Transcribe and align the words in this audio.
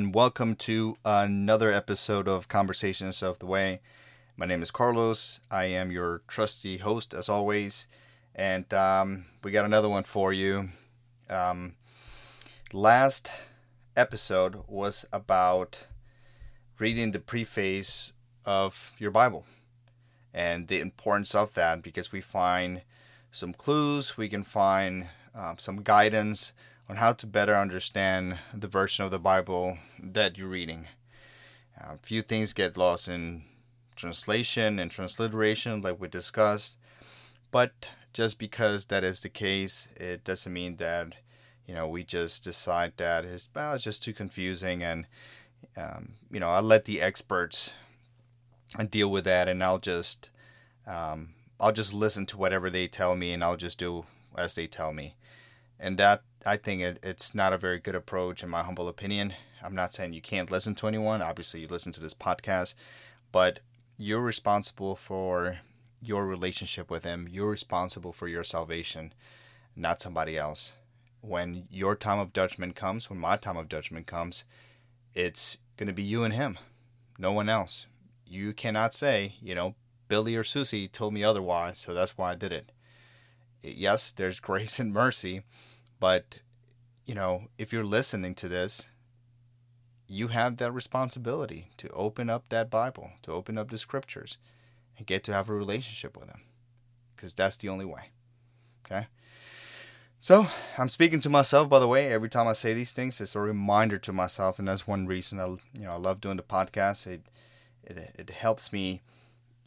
And 0.00 0.14
welcome 0.14 0.54
to 0.54 0.96
another 1.04 1.70
episode 1.70 2.26
of 2.26 2.48
Conversations 2.48 3.22
of 3.22 3.38
the 3.38 3.44
Way. 3.44 3.82
My 4.34 4.46
name 4.46 4.62
is 4.62 4.70
Carlos. 4.70 5.40
I 5.50 5.64
am 5.66 5.90
your 5.90 6.22
trusty 6.26 6.78
host, 6.78 7.12
as 7.12 7.28
always, 7.28 7.86
and 8.34 8.72
um, 8.72 9.26
we 9.44 9.50
got 9.50 9.66
another 9.66 9.90
one 9.90 10.04
for 10.04 10.32
you. 10.32 10.70
Um, 11.28 11.74
last 12.72 13.30
episode 13.94 14.64
was 14.66 15.04
about 15.12 15.80
reading 16.78 17.12
the 17.12 17.20
preface 17.20 18.14
of 18.46 18.92
your 18.96 19.10
Bible 19.10 19.44
and 20.32 20.68
the 20.68 20.80
importance 20.80 21.34
of 21.34 21.52
that 21.52 21.82
because 21.82 22.10
we 22.10 22.22
find 22.22 22.80
some 23.32 23.52
clues, 23.52 24.16
we 24.16 24.30
can 24.30 24.44
find 24.44 25.08
um, 25.34 25.58
some 25.58 25.82
guidance 25.82 26.54
on 26.90 26.96
how 26.96 27.12
to 27.12 27.24
better 27.24 27.56
understand 27.56 28.36
the 28.52 28.66
version 28.66 29.04
of 29.04 29.12
the 29.12 29.18
Bible 29.18 29.78
that 30.02 30.36
you're 30.36 30.48
reading. 30.48 30.86
A 31.76 31.96
few 31.98 32.20
things 32.20 32.52
get 32.52 32.76
lost 32.76 33.06
in 33.06 33.44
translation 33.94 34.80
and 34.80 34.90
transliteration, 34.90 35.82
like 35.82 36.00
we 36.00 36.08
discussed, 36.08 36.76
but 37.52 37.90
just 38.12 38.40
because 38.40 38.86
that 38.86 39.04
is 39.04 39.20
the 39.20 39.28
case, 39.28 39.86
it 39.96 40.24
doesn't 40.24 40.52
mean 40.52 40.76
that 40.76 41.14
you 41.64 41.74
know 41.76 41.86
we 41.86 42.02
just 42.02 42.42
decide 42.42 42.94
that 42.96 43.24
it's, 43.24 43.48
well, 43.54 43.74
it's 43.74 43.84
just 43.84 44.02
too 44.02 44.12
confusing, 44.12 44.82
and 44.82 45.06
um, 45.76 46.14
you 46.28 46.40
know 46.40 46.48
I'll 46.48 46.62
let 46.62 46.86
the 46.86 47.00
experts 47.00 47.72
deal 48.90 49.08
with 49.12 49.24
that, 49.26 49.48
and 49.48 49.62
I'll 49.62 49.78
just 49.78 50.28
um, 50.88 51.34
I'll 51.60 51.72
just 51.72 51.94
listen 51.94 52.26
to 52.26 52.36
whatever 52.36 52.68
they 52.68 52.88
tell 52.88 53.14
me, 53.14 53.32
and 53.32 53.44
I'll 53.44 53.56
just 53.56 53.78
do 53.78 54.06
as 54.36 54.54
they 54.54 54.66
tell 54.66 54.92
me, 54.92 55.14
and 55.80 55.98
that 55.98 56.22
I 56.46 56.56
think 56.56 56.82
it, 56.82 56.98
it's 57.02 57.34
not 57.34 57.52
a 57.52 57.58
very 57.58 57.78
good 57.78 57.94
approach, 57.94 58.42
in 58.42 58.50
my 58.50 58.62
humble 58.62 58.86
opinion. 58.86 59.34
I'm 59.62 59.74
not 59.74 59.92
saying 59.92 60.12
you 60.12 60.20
can't 60.20 60.50
listen 60.50 60.74
to 60.76 60.86
anyone. 60.86 61.22
Obviously, 61.22 61.60
you 61.60 61.68
listen 61.68 61.92
to 61.92 62.00
this 62.00 62.14
podcast, 62.14 62.74
but 63.32 63.60
you're 63.96 64.20
responsible 64.20 64.94
for 64.94 65.58
your 66.02 66.26
relationship 66.26 66.90
with 66.90 67.04
Him. 67.04 67.28
You're 67.30 67.50
responsible 67.50 68.12
for 68.12 68.28
your 68.28 68.44
salvation, 68.44 69.12
not 69.74 70.00
somebody 70.00 70.36
else. 70.36 70.72
When 71.22 71.66
your 71.70 71.96
time 71.96 72.18
of 72.18 72.32
judgment 72.32 72.76
comes, 72.76 73.10
when 73.10 73.18
my 73.18 73.36
time 73.36 73.56
of 73.56 73.68
judgment 73.68 74.06
comes, 74.06 74.44
it's 75.14 75.58
going 75.76 75.88
to 75.88 75.92
be 75.92 76.02
you 76.02 76.24
and 76.24 76.34
Him, 76.34 76.58
no 77.18 77.32
one 77.32 77.48
else. 77.48 77.86
You 78.26 78.52
cannot 78.52 78.94
say, 78.94 79.34
you 79.42 79.54
know, 79.54 79.74
Billy 80.08 80.36
or 80.36 80.44
Susie 80.44 80.88
told 80.88 81.14
me 81.14 81.24
otherwise, 81.24 81.78
so 81.78 81.94
that's 81.94 82.16
why 82.16 82.32
I 82.32 82.34
did 82.34 82.52
it. 82.52 82.72
Yes, 83.62 84.10
there's 84.10 84.40
grace 84.40 84.78
and 84.78 84.92
mercy 84.92 85.42
but, 86.00 86.38
you 87.04 87.14
know, 87.14 87.44
if 87.58 87.72
you're 87.72 87.84
listening 87.84 88.34
to 88.36 88.48
this, 88.48 88.88
you 90.08 90.28
have 90.28 90.56
that 90.56 90.72
responsibility 90.72 91.68
to 91.76 91.88
open 91.90 92.28
up 92.28 92.48
that 92.48 92.70
Bible, 92.70 93.12
to 93.22 93.32
open 93.32 93.56
up 93.56 93.70
the 93.70 93.78
scriptures, 93.78 94.38
and 94.98 95.06
get 95.06 95.22
to 95.24 95.32
have 95.32 95.48
a 95.48 95.54
relationship 95.54 96.16
with 96.16 96.28
Him. 96.28 96.40
Because 97.14 97.34
that's 97.34 97.56
the 97.56 97.68
only 97.68 97.84
way. 97.84 98.10
Okay? 98.84 99.06
So, 100.18 100.48
I'm 100.76 100.88
speaking 100.88 101.20
to 101.20 101.30
myself, 101.30 101.68
by 101.68 101.78
the 101.78 101.86
way. 101.86 102.12
Every 102.12 102.28
time 102.28 102.48
I 102.48 102.54
say 102.54 102.74
these 102.74 102.92
things, 102.92 103.20
it's 103.20 103.36
a 103.36 103.40
reminder 103.40 103.98
to 103.98 104.12
myself, 104.12 104.58
and 104.58 104.66
that's 104.66 104.86
one 104.86 105.06
reason 105.06 105.38
I, 105.38 105.46
you 105.46 105.84
know, 105.84 105.92
I 105.92 105.96
love 105.96 106.20
doing 106.20 106.36
the 106.38 106.42
podcast. 106.42 107.06
It, 107.06 107.22
it, 107.84 108.14
it 108.18 108.30
helps 108.30 108.72
me, 108.72 109.02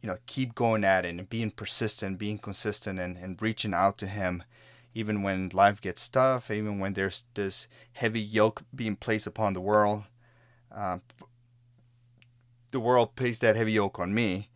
you 0.01 0.07
know, 0.07 0.17
keep 0.25 0.55
going 0.55 0.83
at 0.83 1.05
it 1.05 1.09
and 1.09 1.29
being 1.29 1.51
persistent, 1.51 2.17
being 2.17 2.37
consistent, 2.37 2.99
and, 2.99 3.17
and 3.17 3.41
reaching 3.41 3.73
out 3.73 3.97
to 3.99 4.07
Him 4.07 4.43
even 4.95 5.23
when 5.23 5.49
life 5.53 5.81
gets 5.81 6.07
tough, 6.07 6.51
even 6.51 6.79
when 6.79 6.93
there's 6.93 7.25
this 7.33 7.67
heavy 7.93 8.21
yoke 8.21 8.63
being 8.73 8.95
placed 8.95 9.27
upon 9.27 9.53
the 9.53 9.61
world. 9.61 10.03
Uh, 10.71 10.99
the 12.71 12.79
world 12.79 13.15
placed 13.15 13.41
that 13.41 13.55
heavy 13.55 13.73
yoke 13.73 13.99
on 13.99 14.13
me, 14.13 14.49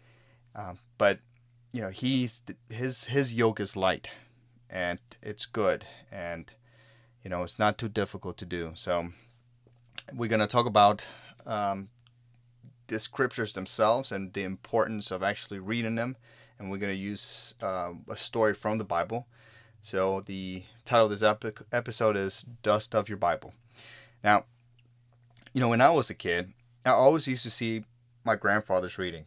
uh, 0.56 0.74
but 0.98 1.20
you 1.72 1.82
know 1.82 1.90
he's 1.90 2.42
his 2.70 3.06
his 3.06 3.34
yoke 3.34 3.60
is 3.60 3.76
light, 3.76 4.08
and 4.70 5.00
it's 5.22 5.46
good, 5.46 5.86
and 6.12 6.52
you 7.24 7.30
know 7.30 7.44
it's 7.44 7.60
not 7.60 7.78
too 7.78 7.90
difficult 7.90 8.38
to 8.38 8.46
do. 8.46 8.72
So 8.74 9.10
we're 10.14 10.30
gonna 10.30 10.48
talk 10.48 10.66
about 10.66 11.06
um, 11.46 11.90
the 12.88 13.00
scriptures 13.00 13.54
themselves 13.54 14.12
and 14.12 14.34
the 14.34 14.44
importance 14.44 15.12
of 15.12 15.22
actually 15.22 15.60
reading 15.60 15.96
them, 15.96 16.16
and 16.58 16.72
we're 16.72 16.78
gonna 16.78 16.94
use 16.94 17.54
uh, 17.62 17.94
a 18.10 18.18
story 18.18 18.54
from 18.54 18.78
the 18.80 18.84
Bible 18.84 19.28
so 19.82 20.22
the 20.26 20.64
title 20.86 21.06
of 21.06 21.20
this 21.20 21.58
episode 21.72 22.16
is 22.16 22.46
Dust 22.64 22.96
of 22.96 23.10
Your 23.10 23.18
Bible. 23.18 23.54
Now, 24.24 24.46
you 25.54 25.62
know, 25.62 25.70
when 25.70 25.82
I 25.82 25.90
was 25.90 26.10
a 26.10 26.16
kid, 26.16 26.54
I 26.86 26.92
always 26.92 27.28
used 27.28 27.44
to 27.44 27.50
see 27.50 27.84
my 28.24 28.36
grandfathers 28.36 28.98
reading. 28.98 29.26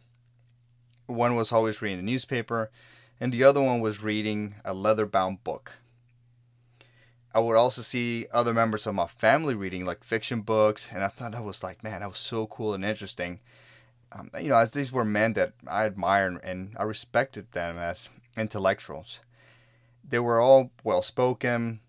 One 1.07 1.35
was 1.35 1.51
always 1.51 1.81
reading 1.81 1.97
the 1.97 2.11
newspaper, 2.11 2.69
and 3.19 3.33
the 3.33 3.43
other 3.43 3.61
one 3.61 3.81
was 3.81 4.03
reading 4.03 4.55
a 4.63 4.73
leather 4.73 5.05
bound 5.05 5.43
book. 5.43 5.73
I 7.33 7.39
would 7.39 7.55
also 7.55 7.81
see 7.81 8.27
other 8.33 8.53
members 8.53 8.85
of 8.85 8.95
my 8.95 9.07
family 9.07 9.55
reading 9.55 9.85
like 9.85 10.03
fiction 10.03 10.41
books, 10.41 10.89
and 10.91 11.03
I 11.03 11.07
thought 11.07 11.31
that 11.31 11.43
was 11.43 11.63
like, 11.63 11.83
man, 11.83 12.01
that 12.01 12.09
was 12.09 12.19
so 12.19 12.45
cool 12.47 12.73
and 12.73 12.83
interesting. 12.83 13.39
Um, 14.11 14.29
you 14.39 14.49
know, 14.49 14.57
as 14.57 14.71
these 14.71 14.91
were 14.91 15.05
men 15.05 15.33
that 15.33 15.53
I 15.67 15.85
admired 15.85 16.39
and 16.43 16.75
I 16.77 16.83
respected 16.83 17.51
them 17.53 17.77
as 17.77 18.09
intellectuals 18.35 19.19
they 20.07 20.19
were 20.19 20.39
all 20.39 20.71
well 20.83 21.01
spoken 21.01 21.79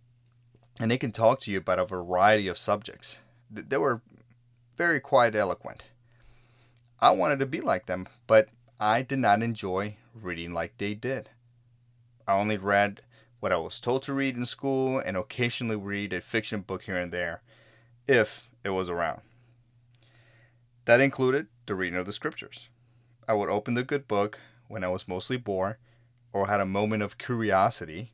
and 0.81 0.91
they 0.91 0.99
can 0.99 1.13
talk 1.13 1.41
to 1.41 1.51
you 1.51 1.59
about 1.59 1.79
a 1.79 1.85
variety 1.85 2.49
of 2.49 2.59
subjects. 2.59 3.19
They 3.51 3.77
were 3.77 4.01
very 4.77 5.01
quite 5.01 5.35
eloquent. 5.35 5.85
I 7.01 7.11
wanted 7.11 7.39
to 7.41 7.47
be 7.47 7.61
like 7.61 7.87
them, 7.87 8.07
but 8.27 8.49
I 8.81 9.03
did 9.03 9.19
not 9.19 9.43
enjoy 9.43 9.97
reading 10.15 10.53
like 10.53 10.79
they 10.79 10.95
did. 10.95 11.31
I 12.27 12.35
only 12.35 12.57
read 12.57 13.03
what 13.41 13.53
I 13.53 13.57
was 13.57 13.81
told 13.81 14.03
to 14.05 14.15
read 14.15 14.37
in 14.37 14.47
school 14.47 14.99
and 14.99 15.17
occasionally 15.17 15.77
read 15.77 16.13
a 16.13 16.21
fiction 16.21 16.61
book 16.61 16.83
here 16.83 16.99
and 16.99 17.13
there, 17.13 17.43
if 18.07 18.49
it 18.65 18.71
was 18.71 18.89
around. 18.89 19.23
That 20.85 21.01
included 21.01 21.49
the 21.67 21.75
reading 21.75 21.99
of 21.99 22.07
the 22.07 22.13
scriptures. 22.13 22.69
I 23.29 23.35
would 23.35 23.49
open 23.49 23.75
the 23.75 23.85
good 23.85 24.09
book 24.09 24.39
when 24.69 24.85
I 24.85 24.89
was 24.89 25.09
mostly 25.09 25.37
bored 25.37 25.77
or 26.33 26.47
had 26.47 26.61
a 26.61 26.67
moment 26.67 27.03
of 27.03 27.19
curiosity, 27.19 28.13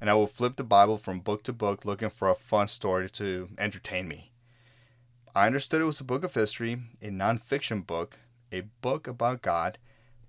and 0.00 0.08
I 0.08 0.14
will 0.14 0.26
flip 0.26 0.56
the 0.56 0.64
Bible 0.64 0.98
from 0.98 1.20
book 1.20 1.42
to 1.44 1.52
book 1.52 1.84
looking 1.84 2.10
for 2.10 2.28
a 2.28 2.34
fun 2.34 2.68
story 2.68 3.08
to 3.10 3.48
entertain 3.58 4.06
me. 4.08 4.32
I 5.34 5.46
understood 5.46 5.80
it 5.80 5.84
was 5.84 6.00
a 6.00 6.04
book 6.04 6.24
of 6.24 6.34
history, 6.34 6.80
a 7.02 7.08
nonfiction 7.08 7.86
book, 7.86 8.18
a 8.52 8.62
book 8.80 9.06
about 9.06 9.42
God, 9.42 9.78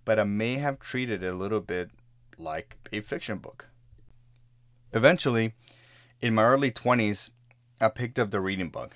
but 0.05 0.19
I 0.19 0.23
may 0.23 0.55
have 0.55 0.79
treated 0.79 1.23
it 1.23 1.27
a 1.27 1.35
little 1.35 1.61
bit 1.61 1.91
like 2.37 2.77
a 2.91 3.01
fiction 3.01 3.37
book. 3.37 3.67
Eventually, 4.93 5.53
in 6.21 6.35
my 6.35 6.43
early 6.43 6.71
20s, 6.71 7.29
I 7.79 7.89
picked 7.89 8.19
up 8.19 8.31
the 8.31 8.41
reading 8.41 8.69
bug. 8.69 8.95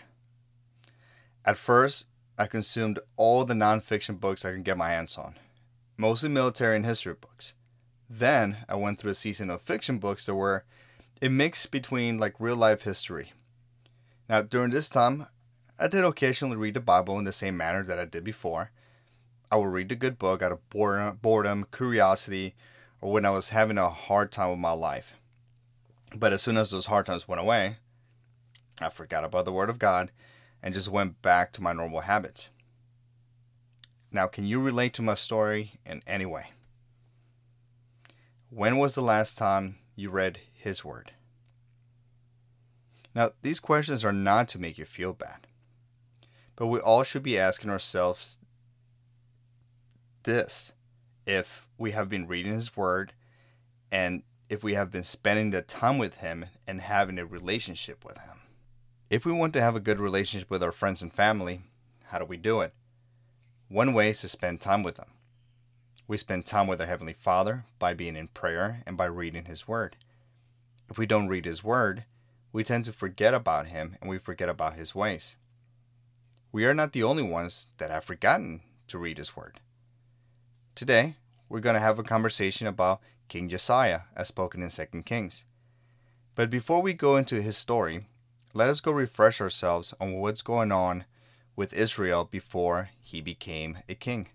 At 1.46 1.58
first, 1.58 2.08
I 2.38 2.48
consumed 2.48 3.00
all 3.16 3.46
the 3.46 3.54
nonfiction 3.54 4.20
books 4.20 4.44
I 4.44 4.52
could 4.52 4.64
get 4.64 4.78
my 4.78 4.90
hands 4.90 5.18
on, 5.18 5.36
mostly 5.98 6.30
military 6.30 6.76
and 6.76 6.86
history 6.86 7.14
books. 7.14 7.54
Then 8.16 8.58
I 8.70 8.76
went 8.76 9.00
through 9.00 9.10
a 9.10 9.16
season 9.16 9.50
of 9.50 9.64
fiction 9.64 9.98
books 9.98 10.28
that 10.28 10.36
were 10.36 10.66
a 11.20 11.30
mix 11.30 11.66
between 11.66 12.20
like 12.20 12.36
real 12.40 12.56
life 12.56 12.84
history. 12.84 13.34
Now, 14.30 14.44
during 14.44 14.70
this 14.70 14.88
time, 14.88 15.26
I 15.80 15.88
did 15.88 16.04
occasionally 16.04 16.56
read 16.56 16.76
the 16.76 16.80
Bible 16.80 17.18
in 17.18 17.24
the 17.24 17.32
same 17.32 17.58
manner 17.58 17.82
that 17.82 17.98
I 17.98 18.06
did 18.06 18.24
before. 18.24 18.70
I 19.52 19.56
would 19.56 19.74
read 19.74 19.92
a 19.92 19.96
good 19.96 20.20
book 20.20 20.44
out 20.44 20.52
of 20.52 20.70
boredom, 20.70 21.66
curiosity, 21.72 22.54
or 23.02 23.12
when 23.12 23.26
I 23.26 23.32
was 23.32 23.50
having 23.50 23.80
a 23.80 23.90
hard 23.90 24.32
time 24.32 24.52
with 24.52 24.60
my 24.60 24.74
life. 24.74 25.16
But 26.16 26.34
as 26.34 26.44
soon 26.44 26.58
as 26.58 26.70
those 26.70 26.86
hard 26.86 27.08
times 27.08 27.28
went 27.28 27.42
away, 27.42 27.78
I 28.80 28.90
forgot 28.90 29.24
about 29.24 29.46
the 29.46 29.52
Word 29.52 29.72
of 29.72 29.80
God 29.80 30.12
and 30.62 30.76
just 30.76 30.88
went 30.88 31.24
back 31.24 31.52
to 31.54 31.64
my 31.64 31.74
normal 31.74 32.02
habits. 32.02 32.50
Now, 34.12 34.28
can 34.28 34.46
you 34.46 34.60
relate 34.60 34.94
to 34.94 35.02
my 35.02 35.16
story 35.16 35.80
in 35.84 36.04
any 36.06 36.28
way? 36.28 36.52
When 38.56 38.78
was 38.78 38.94
the 38.94 39.02
last 39.02 39.36
time 39.36 39.78
you 39.96 40.12
read 40.12 40.40
His 40.54 40.86
Word? 40.86 41.14
Now, 43.16 43.32
these 43.42 43.60
questions 43.60 44.06
are 44.06 44.14
not 44.14 44.48
to 44.50 44.60
make 44.60 44.78
you 44.78 44.86
feel 44.86 45.12
bad, 45.12 45.48
but 46.56 46.68
we 46.68 46.80
all 46.80 47.02
should 47.02 47.24
be 47.24 47.40
asking 47.40 47.72
ourselves 47.72 48.38
this 50.22 50.72
if 51.26 51.68
we 51.80 51.94
have 51.94 52.10
been 52.10 52.28
reading 52.28 52.54
His 52.54 52.78
Word 52.78 53.14
and 53.92 54.22
if 54.50 54.64
we 54.64 54.76
have 54.76 54.92
been 54.92 55.04
spending 55.04 55.50
the 55.50 55.64
time 55.64 55.98
with 55.98 56.18
Him 56.18 56.46
and 56.68 56.80
having 56.82 57.18
a 57.18 57.26
relationship 57.26 58.06
with 58.06 58.20
Him. 58.20 58.38
If 59.10 59.26
we 59.26 59.34
want 59.34 59.54
to 59.54 59.62
have 59.62 59.76
a 59.76 59.80
good 59.80 60.00
relationship 60.00 60.52
with 60.52 60.62
our 60.62 60.72
friends 60.72 61.02
and 61.02 61.12
family, 61.12 61.62
how 62.04 62.20
do 62.20 62.26
we 62.26 62.38
do 62.38 62.62
it? 62.62 62.76
One 63.68 63.96
way 63.96 64.12
is 64.12 64.22
to 64.22 64.28
spend 64.28 64.62
time 64.62 64.84
with 64.84 64.98
them. 64.98 65.13
We 66.06 66.18
spend 66.18 66.46
time 66.46 66.68
with 66.68 66.82
our 66.82 66.88
Heavenly 66.88 67.14
Father 67.14 67.64
by 67.80 67.94
being 67.94 68.18
in 68.18 68.28
prayer 68.28 68.84
and 68.86 68.98
by 68.98 69.06
reading 69.06 69.46
His 69.46 69.68
Word. 69.68 69.96
If 70.90 70.98
we 70.98 71.06
don't 71.06 71.30
read 71.30 71.46
His 71.46 71.64
Word, 71.64 72.04
we 72.52 72.64
tend 72.64 72.86
to 72.86 72.94
forget 72.94 73.34
about 73.34 73.68
Him 73.68 73.96
and 74.02 74.10
we 74.10 74.18
forget 74.18 74.50
about 74.50 74.76
His 74.76 74.94
ways. 74.94 75.36
we 76.52 76.66
are 76.66 76.74
not 76.74 76.92
the 76.92 77.04
only 77.04 77.24
ones 77.24 77.70
that 77.78 77.90
have 77.90 78.04
forgotten 78.04 78.62
to 78.90 78.98
read 78.98 79.18
His 79.18 79.36
Word. 79.36 79.62
Today, 80.76 81.16
we're 81.48 81.62
going 81.62 81.76
to 81.76 81.80
have 81.80 82.00
a 82.00 82.04
conversation 82.04 82.68
about 82.68 83.00
King 83.30 83.48
Josiah, 83.48 84.02
as 84.16 84.28
spoken 84.28 84.62
in 84.62 84.70
2 84.70 84.86
Kings. 85.04 85.46
But 86.36 86.50
before 86.50 86.82
we 86.82 86.94
go 86.94 87.16
into 87.16 87.42
his 87.42 87.58
story, 87.58 88.08
let 88.54 88.70
us 88.70 88.82
go 88.82 88.92
refresh 88.92 89.40
ourselves 89.40 89.94
on 90.00 90.14
what's 90.14 90.42
going 90.42 90.72
on 90.72 91.06
with 91.56 91.74
Israel 91.74 92.26
before 92.26 92.90
he 93.00 93.22
became 93.22 93.78
a 93.88 93.96
king. 93.96 94.30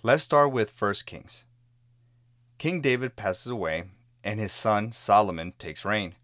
Let's 0.00 0.22
start 0.22 0.52
with 0.52 0.80
1 0.80 0.94
Kings. 1.06 1.42
King 2.56 2.80
David 2.80 3.16
passes 3.16 3.48
away, 3.48 3.90
and 4.22 4.38
his 4.38 4.52
son 4.52 4.92
Solomon 4.92 5.54
takes 5.58 5.84
reign. 5.84 6.14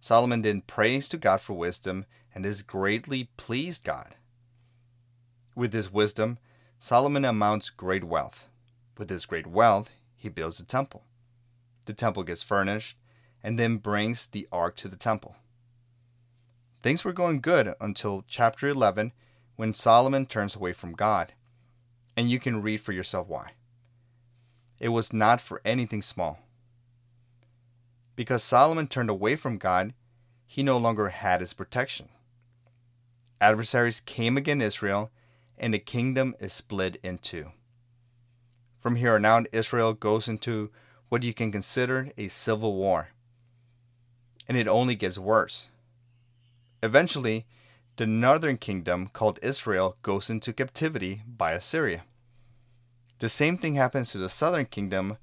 Solomon 0.00 0.40
then 0.40 0.62
prays 0.62 1.06
to 1.10 1.18
God 1.18 1.42
for 1.42 1.52
wisdom 1.52 2.06
and 2.34 2.46
is 2.46 2.62
greatly 2.62 3.28
pleased 3.36 3.84
God. 3.84 4.14
With 5.54 5.74
his 5.74 5.92
wisdom, 5.92 6.38
Solomon 6.78 7.26
amounts 7.26 7.68
great 7.68 8.04
wealth. 8.04 8.48
With 8.96 9.10
his 9.10 9.26
great 9.26 9.46
wealth, 9.46 9.90
he 10.16 10.30
builds 10.30 10.58
a 10.58 10.64
temple. 10.64 11.04
The 11.84 11.92
temple 11.92 12.22
gets 12.22 12.42
furnished 12.42 12.96
and 13.42 13.58
then 13.58 13.76
brings 13.76 14.26
the 14.26 14.48
ark 14.50 14.76
to 14.76 14.88
the 14.88 14.96
temple. 14.96 15.36
Things 16.82 17.04
were 17.04 17.12
going 17.12 17.42
good 17.42 17.74
until 17.82 18.24
chapter 18.26 18.66
11 18.66 19.12
when 19.56 19.74
Solomon 19.74 20.24
turns 20.24 20.56
away 20.56 20.72
from 20.72 20.94
God. 20.94 21.34
And 22.18 22.28
you 22.28 22.40
can 22.40 22.62
read 22.62 22.80
for 22.80 22.90
yourself 22.90 23.28
why. 23.28 23.52
It 24.80 24.88
was 24.88 25.12
not 25.12 25.40
for 25.40 25.62
anything 25.64 26.02
small. 26.02 26.40
Because 28.16 28.42
Solomon 28.42 28.88
turned 28.88 29.08
away 29.08 29.36
from 29.36 29.56
God, 29.56 29.94
he 30.44 30.64
no 30.64 30.78
longer 30.78 31.10
had 31.10 31.40
his 31.40 31.52
protection. 31.52 32.08
Adversaries 33.40 34.00
came 34.00 34.36
against 34.36 34.66
Israel, 34.66 35.12
and 35.56 35.72
the 35.72 35.78
kingdom 35.78 36.34
is 36.40 36.52
split 36.52 36.98
in 37.04 37.18
two. 37.18 37.52
From 38.80 38.96
here 38.96 39.14
on 39.14 39.24
out, 39.24 39.46
Israel 39.52 39.92
goes 39.92 40.26
into 40.26 40.72
what 41.10 41.22
you 41.22 41.32
can 41.32 41.52
consider 41.52 42.10
a 42.18 42.26
civil 42.26 42.74
war. 42.74 43.10
And 44.48 44.56
it 44.56 44.66
only 44.66 44.96
gets 44.96 45.18
worse. 45.18 45.68
Eventually, 46.82 47.46
the 47.94 48.08
northern 48.08 48.56
kingdom, 48.56 49.08
called 49.12 49.38
Israel, 49.40 49.96
goes 50.02 50.28
into 50.28 50.52
captivity 50.52 51.22
by 51.24 51.52
Assyria. 51.52 52.02
The 53.18 53.28
same 53.28 53.58
thing 53.58 53.74
happens 53.74 54.12
to 54.12 54.18
the 54.18 54.28
southern 54.28 54.66
kingdom, 54.66 55.18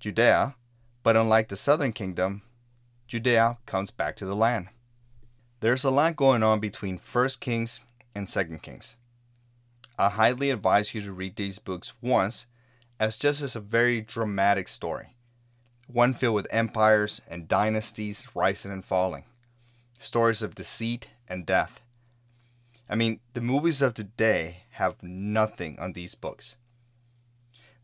Judea, 0.00 0.54
but 1.02 1.14
unlike 1.14 1.48
the 1.48 1.56
southern 1.56 1.92
kingdom, 1.92 2.40
Judea 3.06 3.58
comes 3.66 3.90
back 3.90 4.16
to 4.16 4.24
the 4.24 4.36
land. 4.36 4.68
There's 5.60 5.84
a 5.84 5.90
lot 5.90 6.16
going 6.16 6.42
on 6.42 6.58
between 6.58 6.98
1 6.98 7.28
Kings 7.40 7.80
and 8.14 8.26
2 8.26 8.58
Kings. 8.62 8.96
I 9.98 10.08
highly 10.08 10.50
advise 10.50 10.94
you 10.94 11.02
to 11.02 11.12
read 11.12 11.36
these 11.36 11.58
books 11.58 11.92
once, 12.00 12.46
as 12.98 13.18
just 13.18 13.42
as 13.42 13.54
a 13.54 13.60
very 13.60 14.00
dramatic 14.00 14.66
story, 14.66 15.14
one 15.86 16.14
filled 16.14 16.36
with 16.36 16.46
empires 16.50 17.20
and 17.28 17.46
dynasties 17.46 18.26
rising 18.34 18.72
and 18.72 18.84
falling, 18.84 19.24
stories 19.98 20.40
of 20.40 20.54
deceit 20.54 21.10
and 21.28 21.44
death. 21.44 21.82
I 22.88 22.94
mean, 22.94 23.20
the 23.34 23.42
movies 23.42 23.82
of 23.82 23.92
today 23.92 24.64
have 24.72 25.02
nothing 25.02 25.78
on 25.78 25.92
these 25.92 26.14
books 26.14 26.54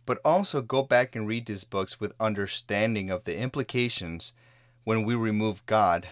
but 0.07 0.21
also 0.25 0.61
go 0.61 0.83
back 0.83 1.17
and 1.17 1.27
read 1.27 1.47
these 1.47 1.65
books 1.65 1.99
with 1.99 2.15
understanding 2.21 3.11
of 3.11 3.25
the 3.25 3.37
implications 3.39 4.33
when 4.85 5.05
we 5.05 5.15
remove 5.15 5.65
God, 5.67 6.09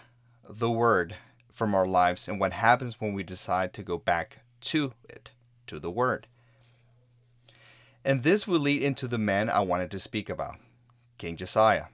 the 0.48 0.70
Word, 0.70 1.16
from 1.52 1.74
our 1.74 1.86
lives 1.86 2.26
and 2.26 2.40
what 2.40 2.54
happens 2.54 3.00
when 3.00 3.12
we 3.12 3.22
decide 3.22 3.72
to 3.74 3.82
go 3.82 3.98
back 3.98 4.40
to 4.60 4.94
it, 5.08 5.30
to 5.66 5.78
the 5.78 5.90
Word. 5.90 6.26
And 8.04 8.22
this 8.22 8.48
will 8.48 8.58
lead 8.58 8.82
into 8.82 9.06
the 9.06 9.18
man 9.18 9.48
I 9.48 9.60
wanted 9.60 9.90
to 9.92 9.98
speak 9.98 10.28
about, 10.28 10.56
King 11.18 11.36
Josiah. 11.36 11.86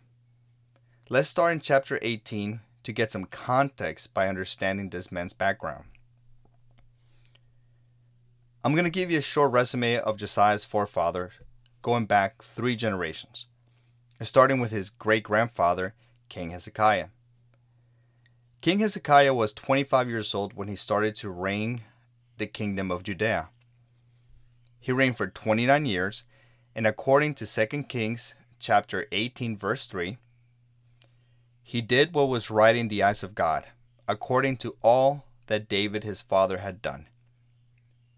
Let's 1.11 1.29
start 1.29 1.53
in 1.53 1.61
chapter 1.61 1.99
18 2.01 2.61
to 2.85 2.93
get 2.93 3.11
some 3.11 3.25
context 3.25 4.15
by 4.15 4.29
understanding 4.29 4.89
this 4.89 5.13
man's 5.13 5.33
background. 5.33 5.85
I'm 8.65 8.73
going 8.73 8.85
to 8.85 8.91
give 8.91 9.11
you 9.11 9.19
a 9.19 9.23
short 9.23 9.53
resume 9.53 9.99
of 9.99 10.17
Josiah's 10.17 10.65
forefather 10.65 11.33
going 11.89 12.05
back 12.05 12.43
three 12.43 12.77
generations, 12.77 13.47
starting 14.21 14.61
with 14.61 14.71
his 14.71 14.91
great 14.91 15.23
grandfather, 15.23 15.95
King 16.29 16.51
Hezekiah. 16.51 17.07
King 18.61 18.81
Hezekiah 18.81 19.33
was 19.33 19.55
25 19.55 20.07
years 20.07 20.35
old 20.35 20.53
when 20.53 20.69
he 20.69 20.77
started 20.77 21.15
to 21.15 21.31
reign 21.31 21.81
the 22.37 22.47
kingdom 22.47 22.91
of 22.91 23.05
Judea. 23.05 23.49
He 24.79 24.93
reigned 24.93 25.17
for 25.17 25.29
29 25.29 25.87
years, 25.87 26.25
and 26.75 26.87
according 26.87 27.33
to 27.37 27.47
2 27.47 27.85
Kings 27.85 28.35
chapter 28.59 29.07
18 29.11 29.57
verse 29.57 29.87
3, 29.87 30.19
he 31.63 31.81
did 31.81 32.13
what 32.13 32.29
was 32.29 32.51
right 32.51 32.77
in 32.77 32.89
the 32.89 33.03
eyes 33.03 33.23
of 33.23 33.35
God, 33.35 33.65
according 34.07 34.59
to 34.59 34.77
all 34.83 35.25
that 35.47 35.71
David 35.71 36.05
his 36.05 36.21
father 36.21 36.59
had 36.59 36.83
done. 36.83 37.07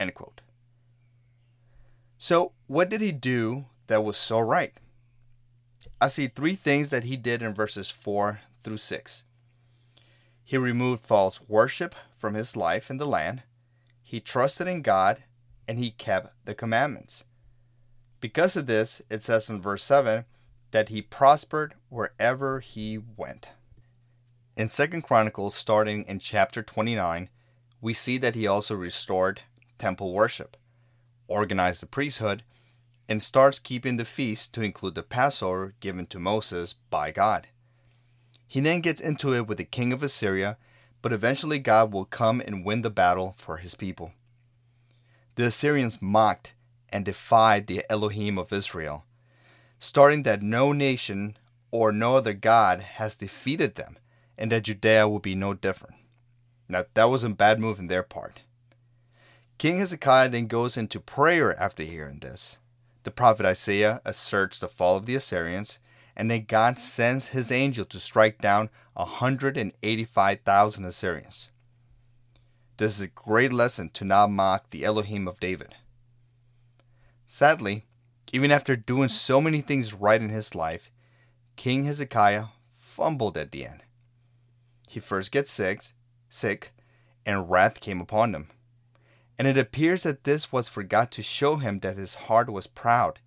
End 0.01 0.13
quote. 0.15 0.41
So, 2.23 2.53
what 2.67 2.91
did 2.91 3.01
he 3.01 3.13
do 3.13 3.65
that 3.87 4.05
was 4.05 4.19
so 4.19 4.41
right? 4.41 4.75
I 6.03 6.09
see 6.09 6.27
three 6.27 6.55
things 6.55 6.91
that 6.91 7.05
he 7.05 7.17
did 7.17 7.41
in 7.41 7.55
verses 7.55 7.89
4 7.89 8.41
through 8.63 8.77
6. 8.77 9.25
He 10.45 10.59
removed 10.59 11.03
false 11.03 11.41
worship 11.49 11.95
from 12.19 12.35
his 12.35 12.55
life 12.55 12.91
in 12.91 12.99
the 12.99 13.07
land, 13.07 13.45
he 14.03 14.21
trusted 14.21 14.69
in 14.69 14.83
God, 14.83 15.23
and 15.67 15.79
he 15.79 15.93
kept 15.93 16.35
the 16.45 16.55
commandments. 16.55 17.25
Because 18.21 18.55
of 18.55 18.67
this, 18.67 19.01
it 19.09 19.23
says 19.23 19.49
in 19.49 19.63
verse 19.63 19.83
7 19.83 20.27
that 20.73 20.91
he 20.91 21.01
prospered 21.01 21.75
wherever 21.89 22.61
he 22.61 22.99
went. 22.99 23.49
In 24.59 24.69
2 24.69 25.01
Chronicles, 25.01 25.55
starting 25.55 26.05
in 26.05 26.19
chapter 26.19 26.63
29, 26.63 27.31
we 27.81 27.95
see 27.95 28.19
that 28.19 28.35
he 28.35 28.47
also 28.47 28.75
restored 28.75 29.41
temple 29.79 30.13
worship 30.13 30.59
organized 31.31 31.81
the 31.81 31.87
priesthood, 31.87 32.43
and 33.09 33.23
starts 33.23 33.59
keeping 33.59 33.97
the 33.97 34.05
feast 34.05 34.53
to 34.53 34.63
include 34.63 34.95
the 34.95 35.03
Passover 35.03 35.75
given 35.81 36.07
to 36.07 36.19
Moses 36.19 36.75
by 36.91 37.11
God. 37.11 37.47
He 38.47 38.61
then 38.61 38.81
gets 38.81 39.01
into 39.01 39.33
it 39.33 39.47
with 39.47 39.59
the 39.59 39.65
king 39.65 39.93
of 39.93 40.03
Assyria, 40.03 40.59
but 41.03 41.13
eventually 41.13 41.59
God 41.59 41.93
will 41.93 42.05
come 42.05 42.41
and 42.41 42.65
win 42.65 42.83
the 42.83 42.91
battle 42.91 43.35
for 43.39 43.57
his 43.57 43.75
people. 43.75 44.13
The 45.37 45.45
Assyrians 45.45 46.03
mocked 46.03 46.53
and 46.91 47.05
defied 47.05 47.67
the 47.67 47.85
Elohim 47.89 48.39
of 48.39 48.53
Israel, 48.53 49.05
starting 49.79 50.25
that 50.25 50.43
no 50.43 50.73
nation 50.73 51.37
or 51.71 51.93
no 51.93 52.17
other 52.17 52.35
God 52.35 52.81
has 52.81 53.17
defeated 53.17 53.77
them, 53.77 53.99
and 54.37 54.51
that 54.53 54.65
Judea 54.65 55.09
will 55.09 55.21
be 55.21 55.35
no 55.35 55.55
different. 55.55 55.95
Now, 56.69 56.85
that 56.95 57.05
was 57.05 57.25
a 57.25 57.29
bad 57.31 57.61
move 57.61 57.79
on 57.79 57.87
their 57.87 58.03
part. 58.03 58.41
King 59.61 59.77
Hezekiah 59.77 60.31
then 60.31 60.47
goes 60.47 60.79
into 60.79 60.99
prayer 61.01 61.55
after 61.61 61.83
hearing 61.83 62.21
this. 62.21 62.57
The 63.03 63.11
prophet 63.11 63.45
Isaiah 63.45 64.01
asserts 64.07 64.59
the 64.59 64.69
fall 64.69 64.97
of 64.97 65.05
the 65.05 65.15
Assyrians, 65.15 65.79
and 66.17 66.31
then 66.31 66.47
God 66.49 66.79
sends 66.79 67.27
his 67.27 67.53
angel 67.53 67.85
to 67.85 68.01
strike 68.01 68.41
down 68.41 68.71
185,000 68.95 70.85
Assyrians. 70.87 71.51
This 72.79 72.95
is 72.95 73.03
a 73.03 73.09
great 73.09 73.53
lesson 73.53 73.91
to 73.91 74.05
not 74.07 74.31
mock 74.31 74.71
the 74.71 74.83
Elohim 74.83 75.29
of 75.29 75.39
David. 75.41 75.75
Sadly, 77.27 77.85
even 78.33 78.51
after 78.51 78.77
doing 78.77 79.11
so 79.11 79.43
many 79.43 79.61
things 79.61 79.93
right 79.93 80.23
in 80.23 80.31
his 80.31 80.55
life, 80.55 80.91
King 81.57 81.85
Hezekiah 81.85 82.47
fumbled 82.79 83.37
at 83.37 83.53
the 83.53 83.67
end. 83.67 83.85
He 84.89 85.01
first 85.01 85.31
gets 85.31 85.51
sick, 85.51 85.83
sick, 86.31 86.73
and 87.27 87.51
wrath 87.51 87.83
came 87.83 88.01
upon 88.01 88.35
him. 88.35 88.49
And 89.41 89.49
it 89.49 89.57
appears 89.57 90.03
that 90.03 90.25
this 90.25 90.53
was 90.53 90.69
for 90.69 90.83
God 90.83 91.11
to 91.13 91.23
show 91.23 91.57
him 91.57 91.79
that 91.79 91.97
his 91.97 92.13
heart 92.29 92.53
was 92.53 92.67
proud, 92.67 93.21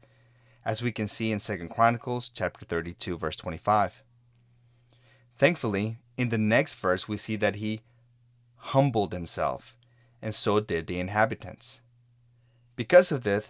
as 0.64 0.84
we 0.84 0.92
can 0.92 1.08
see 1.08 1.32
in 1.32 1.40
2 1.40 1.70
Chronicles 1.70 2.30
chapter 2.30 2.68
32 2.68 3.18
verse 3.18 3.36
25. 3.36 4.04
Thankfully, 5.36 5.98
in 6.16 6.30
the 6.30 6.38
next 6.38 6.76
verse 6.76 7.08
we 7.08 7.18
see 7.18 7.36
that 7.38 7.56
he 7.56 7.82
humbled 8.58 9.12
himself, 9.12 9.76
and 10.22 10.36
so 10.36 10.60
did 10.60 10.86
the 10.86 11.00
inhabitants. 11.00 11.82
Because 12.76 13.12
of 13.12 13.24
this, 13.24 13.50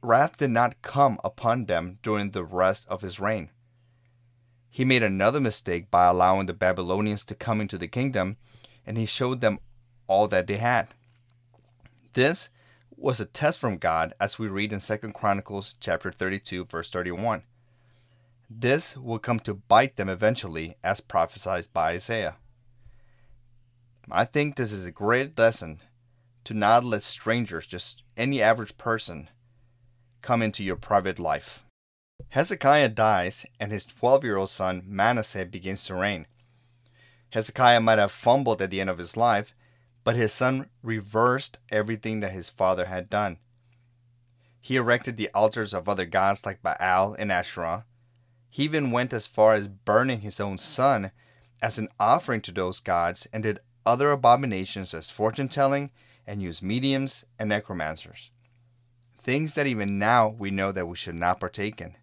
wrath 0.00 0.38
did 0.38 0.48
not 0.48 0.80
come 0.80 1.20
upon 1.22 1.66
them 1.66 1.98
during 2.02 2.30
the 2.30 2.42
rest 2.42 2.86
of 2.88 3.02
his 3.02 3.20
reign. 3.20 3.50
He 4.70 4.82
made 4.82 5.02
another 5.02 5.40
mistake 5.40 5.90
by 5.90 6.06
allowing 6.06 6.46
the 6.46 6.54
Babylonians 6.54 7.26
to 7.26 7.34
come 7.34 7.60
into 7.60 7.76
the 7.76 7.86
kingdom, 7.86 8.38
and 8.86 8.96
he 8.96 9.04
showed 9.04 9.42
them 9.42 9.58
all 10.06 10.26
that 10.28 10.46
they 10.46 10.56
had. 10.56 10.94
This 12.12 12.48
was 12.96 13.20
a 13.20 13.26
test 13.26 13.60
from 13.60 13.76
God 13.76 14.14
as 14.18 14.38
we 14.38 14.48
read 14.48 14.72
in 14.72 14.80
2 14.80 14.96
Chronicles 15.12 15.74
chapter 15.78 16.10
32 16.10 16.64
verse 16.64 16.90
31. 16.90 17.42
This 18.50 18.96
will 18.96 19.18
come 19.18 19.40
to 19.40 19.54
bite 19.54 19.96
them 19.96 20.08
eventually 20.08 20.76
as 20.82 21.00
prophesied 21.00 21.68
by 21.72 21.92
Isaiah. 21.92 22.36
I 24.10 24.24
think 24.24 24.56
this 24.56 24.72
is 24.72 24.86
a 24.86 24.90
great 24.90 25.38
lesson 25.38 25.80
to 26.44 26.54
not 26.54 26.82
let 26.82 27.02
strangers, 27.02 27.66
just 27.66 28.02
any 28.16 28.40
average 28.40 28.78
person, 28.78 29.28
come 30.22 30.40
into 30.40 30.64
your 30.64 30.76
private 30.76 31.18
life. 31.18 31.64
Hezekiah 32.30 32.88
dies, 32.90 33.44
and 33.60 33.70
his 33.70 33.84
12 33.84 34.24
year 34.24 34.38
old 34.38 34.48
son 34.48 34.82
Manasseh 34.86 35.44
begins 35.44 35.84
to 35.84 35.94
reign. 35.94 36.26
Hezekiah 37.30 37.82
might 37.82 37.98
have 37.98 38.10
fumbled 38.10 38.62
at 38.62 38.70
the 38.70 38.80
end 38.80 38.88
of 38.88 38.96
his 38.96 39.14
life, 39.14 39.54
but 40.08 40.16
his 40.16 40.32
son 40.32 40.70
reversed 40.82 41.58
everything 41.70 42.20
that 42.20 42.32
his 42.32 42.48
father 42.48 42.86
had 42.86 43.10
done. 43.10 43.36
He 44.58 44.76
erected 44.76 45.18
the 45.18 45.28
altars 45.34 45.74
of 45.74 45.86
other 45.86 46.06
gods 46.06 46.46
like 46.46 46.62
Baal 46.62 47.12
and 47.18 47.30
Asherah. 47.30 47.84
He 48.48 48.62
even 48.62 48.90
went 48.90 49.12
as 49.12 49.26
far 49.26 49.52
as 49.52 49.68
burning 49.68 50.20
his 50.20 50.40
own 50.40 50.56
son 50.56 51.10
as 51.60 51.76
an 51.76 51.90
offering 52.00 52.40
to 52.40 52.52
those 52.52 52.80
gods 52.80 53.28
and 53.34 53.42
did 53.42 53.60
other 53.84 54.10
abominations 54.10 54.94
as 54.94 55.10
fortune 55.10 55.46
telling 55.46 55.90
and 56.26 56.40
used 56.40 56.62
mediums 56.62 57.26
and 57.38 57.50
necromancers. 57.50 58.30
Things 59.20 59.52
that 59.52 59.66
even 59.66 59.98
now 59.98 60.26
we 60.26 60.50
know 60.50 60.72
that 60.72 60.88
we 60.88 60.96
should 60.96 61.16
not 61.16 61.38
partake 61.38 61.82
in. 61.82 61.96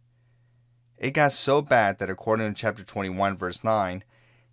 It 1.00 1.16
got 1.16 1.32
so 1.32 1.60
bad 1.60 1.98
that 1.98 2.12
according 2.12 2.54
to 2.54 2.62
chapter 2.62 2.84
21, 2.84 3.36
verse 3.36 3.64
9, 3.64 4.04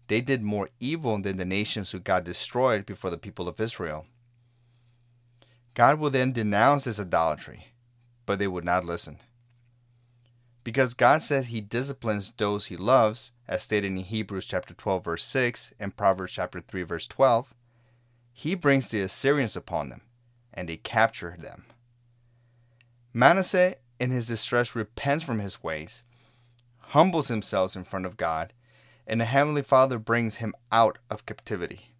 they 0.09 0.21
did 0.21 0.43
more 0.43 0.69
evil 0.81 1.21
than 1.21 1.37
the 1.37 1.45
nations 1.45 1.91
who 1.91 1.99
got 1.99 2.25
destroyed 2.25 2.87
before 2.87 3.11
the 3.11 3.19
people 3.19 3.49
of 3.49 3.61
Israel. 3.61 4.07
God 5.75 5.99
will 5.99 6.11
then 6.11 6.33
denounce 6.33 6.85
this 6.85 7.01
idolatry, 7.01 7.69
but 8.27 8.39
they 8.39 8.47
would 8.47 8.65
not 8.65 8.85
listen. 8.85 9.19
Because 10.65 10.95
God 10.95 11.23
says 11.23 11.47
he 11.47 11.61
disciplines 11.61 12.31
those 12.31 12.67
he 12.67 12.77
loves, 12.77 13.33
as 13.49 13.65
stated 13.65 13.91
in 13.91 13.97
Hebrews 13.97 14.47
chapter 14.47 14.75
12 14.75 15.05
verse 15.05 15.25
6 15.25 15.73
and 15.81 15.97
Proverbs 15.97 16.33
chapter 16.33 16.61
3 16.61 16.83
verse 16.83 17.07
12, 17.07 17.55
he 18.33 18.55
brings 18.55 18.89
the 18.89 19.01
Assyrians 19.01 19.57
upon 19.57 19.89
them, 19.89 20.03
and 20.55 20.69
they 20.69 20.77
capture 20.77 21.37
them. 21.39 21.65
Manasseh 23.13 23.77
in 23.99 24.11
his 24.11 24.29
distress 24.29 24.75
repents 24.75 25.25
from 25.25 25.39
his 25.39 25.63
ways, 25.63 26.03
humbles 26.79 27.29
himself 27.29 27.77
in 27.77 27.85
front 27.85 28.07
of 28.07 28.17
God, 28.17 28.53
and 29.07 29.21
the 29.21 29.25
Heavenly 29.25 29.63
Father 29.63 29.99
brings 29.99 30.37
him 30.37 30.55
out 30.71 30.99
of 31.11 31.27
captivity. 31.27 31.93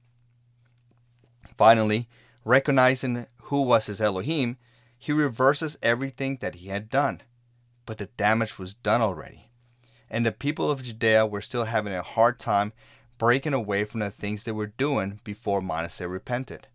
Finally, 1.57 2.09
recognizing 2.45 3.27
who 3.45 3.63
was 3.63 3.87
his 3.87 4.01
Elohim, 4.01 4.57
he 4.99 5.13
reverses 5.13 5.79
everything 5.83 6.39
that 6.41 6.57
he 6.57 6.69
had 6.69 6.89
done. 6.89 7.23
But 7.87 7.99
the 7.99 8.07
damage 8.17 8.59
was 8.59 8.75
done 8.75 9.01
already. 9.01 9.49
And 10.09 10.25
the 10.25 10.33
people 10.33 10.71
of 10.71 10.83
Judea 10.83 11.27
were 11.27 11.41
still 11.41 11.65
having 11.65 11.93
a 11.93 12.03
hard 12.03 12.39
time 12.39 12.73
breaking 13.19 13.53
away 13.53 13.85
from 13.85 14.01
the 14.01 14.11
things 14.11 14.43
they 14.43 14.53
were 14.53 14.67
doing 14.67 15.21
before 15.25 15.61
Manasseh 15.61 16.09
repented. 16.09 16.69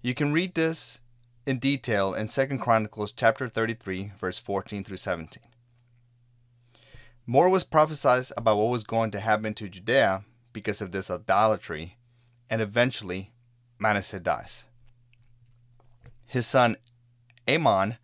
You 0.00 0.14
can 0.14 0.32
read 0.32 0.54
this 0.54 1.00
in 1.46 1.58
detail 1.58 2.14
in 2.14 2.28
2 2.28 2.58
Chronicles 2.58 3.12
chapter 3.12 3.48
33 3.48 4.12
verse 4.18 4.38
14 4.38 4.84
through 4.84 4.96
17. 4.96 5.42
More 7.32 7.48
was 7.48 7.64
prophesied 7.64 8.26
about 8.36 8.58
what 8.58 8.68
was 8.68 8.84
going 8.84 9.10
to 9.12 9.18
happen 9.18 9.54
to 9.54 9.66
Judea 9.66 10.24
because 10.52 10.82
of 10.82 10.92
this 10.92 11.10
idolatry, 11.10 11.96
and 12.50 12.60
eventually 12.60 13.32
Manasseh 13.78 14.20
dies. 14.20 14.64
His 16.26 16.46
son 16.46 16.76
Amon 17.48 17.96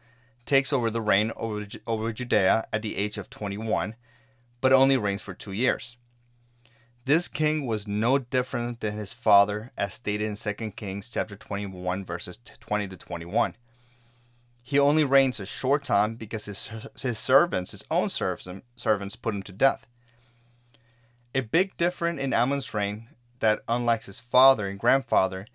takes 0.46 0.72
over 0.72 0.90
the 0.90 1.02
reign 1.02 1.30
over, 1.36 1.66
over 1.86 2.10
Judea 2.10 2.68
at 2.72 2.80
the 2.80 2.96
age 2.96 3.18
of 3.18 3.28
21, 3.28 3.96
but 4.62 4.72
only 4.72 4.96
reigns 4.96 5.20
for 5.20 5.34
two 5.34 5.52
years. 5.52 5.98
This 7.04 7.28
king 7.28 7.66
was 7.66 7.86
no 7.86 8.16
different 8.16 8.80
than 8.80 8.94
his 8.94 9.12
father, 9.12 9.72
as 9.76 9.92
stated 9.92 10.24
in 10.24 10.36
2 10.36 10.70
Kings 10.70 11.10
chapter 11.10 11.36
21, 11.36 12.02
verses 12.02 12.38
20 12.60 12.88
to 12.88 12.96
21. 12.96 13.56
He 14.68 14.78
only 14.78 15.02
reigns 15.02 15.40
a 15.40 15.46
short 15.46 15.82
time 15.82 16.16
because 16.16 16.44
his, 16.44 16.68
his 17.00 17.18
servants, 17.18 17.70
his 17.70 17.82
own 17.90 18.10
servants, 18.10 19.16
put 19.16 19.34
him 19.34 19.42
to 19.44 19.52
death. 19.52 19.86
A 21.34 21.40
big 21.40 21.74
difference 21.78 22.20
in 22.20 22.34
Amon's 22.34 22.74
reign 22.74 23.08
that, 23.40 23.62
unlike 23.66 24.04
his 24.04 24.20
father 24.20 24.66
and 24.66 24.78
grandfather, 24.78 25.46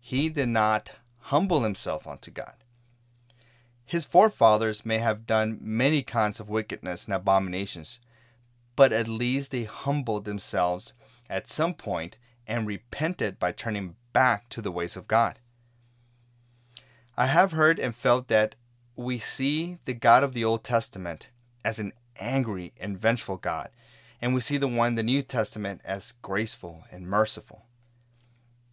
he 0.00 0.30
did 0.30 0.48
not 0.48 0.92
humble 1.24 1.62
himself 1.62 2.06
unto 2.06 2.30
God. 2.30 2.54
His 3.84 4.06
forefathers 4.06 4.86
may 4.86 4.96
have 4.96 5.26
done 5.26 5.58
many 5.60 6.02
kinds 6.02 6.40
of 6.40 6.48
wickedness 6.48 7.04
and 7.04 7.12
abominations, 7.12 8.00
but 8.76 8.94
at 8.94 9.08
least 9.08 9.50
they 9.50 9.64
humbled 9.64 10.24
themselves 10.24 10.94
at 11.28 11.46
some 11.46 11.74
point 11.74 12.16
and 12.46 12.66
repented 12.66 13.38
by 13.38 13.52
turning 13.52 13.96
back 14.14 14.48
to 14.48 14.62
the 14.62 14.72
ways 14.72 14.96
of 14.96 15.06
God. 15.06 15.38
I 17.16 17.26
have 17.26 17.52
heard 17.52 17.78
and 17.78 17.94
felt 17.94 18.28
that 18.28 18.56
we 18.96 19.18
see 19.18 19.78
the 19.84 19.94
God 19.94 20.24
of 20.24 20.32
the 20.32 20.44
Old 20.44 20.64
Testament 20.64 21.28
as 21.64 21.78
an 21.78 21.92
angry 22.18 22.72
and 22.78 22.98
vengeful 22.98 23.36
God, 23.36 23.70
and 24.20 24.34
we 24.34 24.40
see 24.40 24.56
the 24.56 24.68
one 24.68 24.88
in 24.88 24.94
the 24.96 25.02
New 25.02 25.22
Testament 25.22 25.80
as 25.84 26.14
graceful 26.22 26.84
and 26.90 27.06
merciful. 27.06 27.66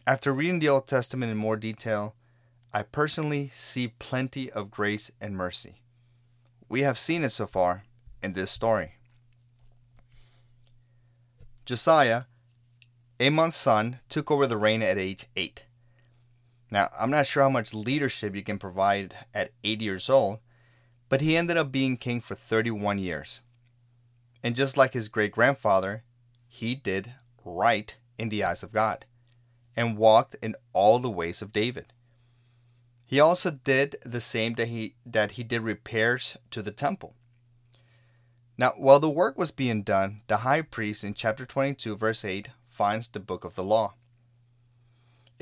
After 0.06 0.32
reading 0.32 0.58
the 0.58 0.68
Old 0.68 0.88
Testament 0.88 1.30
in 1.30 1.38
more 1.38 1.56
detail, 1.56 2.14
I 2.72 2.82
personally 2.82 3.50
see 3.52 3.94
plenty 3.98 4.50
of 4.50 4.70
grace 4.70 5.12
and 5.20 5.36
mercy. 5.36 5.82
We 6.68 6.80
have 6.80 6.98
seen 6.98 7.22
it 7.22 7.30
so 7.30 7.46
far 7.46 7.84
in 8.22 8.32
this 8.32 8.50
story. 8.50 8.94
Josiah, 11.64 12.24
Amon's 13.20 13.54
son, 13.54 14.00
took 14.08 14.30
over 14.30 14.48
the 14.48 14.56
reign 14.56 14.82
at 14.82 14.98
age 14.98 15.26
8. 15.36 15.64
Now, 16.72 16.88
I'm 16.98 17.10
not 17.10 17.26
sure 17.26 17.42
how 17.42 17.50
much 17.50 17.74
leadership 17.74 18.34
you 18.34 18.42
can 18.42 18.58
provide 18.58 19.14
at 19.34 19.50
8 19.62 19.82
years 19.82 20.08
old, 20.08 20.38
but 21.10 21.20
he 21.20 21.36
ended 21.36 21.58
up 21.58 21.70
being 21.70 21.98
king 21.98 22.18
for 22.18 22.34
31 22.34 22.96
years. 22.96 23.42
And 24.42 24.56
just 24.56 24.78
like 24.78 24.94
his 24.94 25.10
great 25.10 25.32
grandfather, 25.32 26.02
he 26.48 26.74
did 26.74 27.12
right 27.44 27.94
in 28.18 28.30
the 28.30 28.42
eyes 28.42 28.62
of 28.62 28.72
God 28.72 29.04
and 29.76 29.98
walked 29.98 30.34
in 30.42 30.56
all 30.72 30.98
the 30.98 31.10
ways 31.10 31.42
of 31.42 31.52
David. 31.52 31.92
He 33.04 33.20
also 33.20 33.50
did 33.50 33.96
the 34.02 34.20
same 34.22 34.54
that 34.54 34.68
he 34.68 34.94
that 35.04 35.32
he 35.32 35.42
did 35.42 35.60
repairs 35.60 36.38
to 36.52 36.62
the 36.62 36.72
temple. 36.72 37.14
Now, 38.56 38.72
while 38.78 39.00
the 39.00 39.10
work 39.10 39.36
was 39.36 39.50
being 39.50 39.82
done, 39.82 40.22
the 40.26 40.38
high 40.38 40.62
priest 40.62 41.04
in 41.04 41.12
chapter 41.12 41.44
22 41.44 41.96
verse 41.96 42.24
8 42.24 42.48
finds 42.70 43.08
the 43.08 43.20
book 43.20 43.44
of 43.44 43.56
the 43.56 43.64
law. 43.64 43.92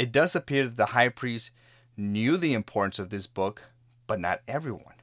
It 0.00 0.12
does 0.12 0.34
appear 0.34 0.64
that 0.64 0.78
the 0.78 0.96
high 0.96 1.10
priest 1.10 1.50
knew 1.94 2.38
the 2.38 2.54
importance 2.54 2.98
of 2.98 3.10
this 3.10 3.26
book, 3.26 3.64
but 4.06 4.18
not 4.18 4.40
everyone. 4.48 4.94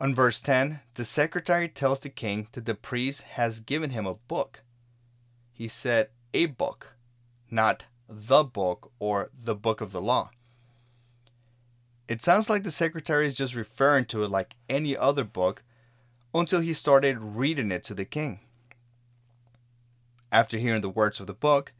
On 0.00 0.12
verse 0.12 0.42
10, 0.42 0.80
the 0.94 1.04
secretary 1.04 1.68
tells 1.68 2.00
the 2.00 2.08
king 2.08 2.48
that 2.50 2.64
the 2.64 2.74
priest 2.74 3.22
has 3.22 3.60
given 3.60 3.90
him 3.90 4.06
a 4.06 4.14
book. 4.14 4.62
He 5.52 5.68
said 5.68 6.08
a 6.34 6.46
book, 6.46 6.94
not 7.48 7.84
the 8.08 8.42
book 8.42 8.90
or 8.98 9.30
the 9.40 9.54
book 9.54 9.80
of 9.80 9.92
the 9.92 10.02
law. 10.02 10.30
It 12.08 12.20
sounds 12.20 12.50
like 12.50 12.64
the 12.64 12.72
secretary 12.72 13.28
is 13.28 13.36
just 13.36 13.54
referring 13.54 14.06
to 14.06 14.24
it 14.24 14.32
like 14.32 14.56
any 14.68 14.96
other 14.96 15.22
book 15.22 15.62
until 16.34 16.58
he 16.58 16.74
started 16.74 17.20
reading 17.20 17.70
it 17.70 17.84
to 17.84 17.94
the 17.94 18.04
king. 18.04 18.40
After 20.32 20.58
hearing 20.58 20.80
the 20.80 20.88
words 20.88 21.20
of 21.20 21.28
the 21.28 21.34
book, 21.34 21.72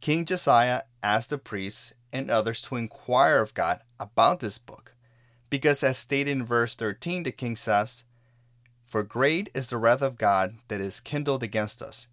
King 0.00 0.24
Josiah 0.24 0.82
asked 1.06 1.30
the 1.30 1.38
priests 1.38 1.94
and 2.12 2.30
others 2.30 2.60
to 2.62 2.74
inquire 2.74 3.40
of 3.40 3.54
God 3.54 3.80
about 4.00 4.40
this 4.40 4.58
book, 4.58 4.94
because 5.48 5.84
as 5.84 5.96
stated 5.96 6.32
in 6.32 6.44
verse 6.44 6.74
13, 6.74 7.22
the 7.22 7.30
king 7.30 7.54
says, 7.54 8.02
For 8.84 9.04
great 9.04 9.48
is 9.54 9.68
the 9.68 9.78
wrath 9.78 10.02
of 10.02 10.18
God 10.18 10.56
that 10.66 10.80
is 10.80 10.98
kindled 10.98 11.44
against 11.44 11.80
us, 11.80 12.08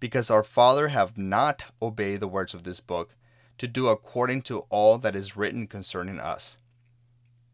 because 0.00 0.30
our 0.30 0.42
father 0.42 0.88
have 0.88 1.16
not 1.16 1.62
obeyed 1.80 2.18
the 2.18 2.26
words 2.26 2.54
of 2.54 2.64
this 2.64 2.80
book, 2.80 3.14
to 3.58 3.68
do 3.68 3.86
according 3.86 4.42
to 4.42 4.64
all 4.68 4.98
that 4.98 5.14
is 5.14 5.36
written 5.36 5.68
concerning 5.68 6.18
us. 6.18 6.56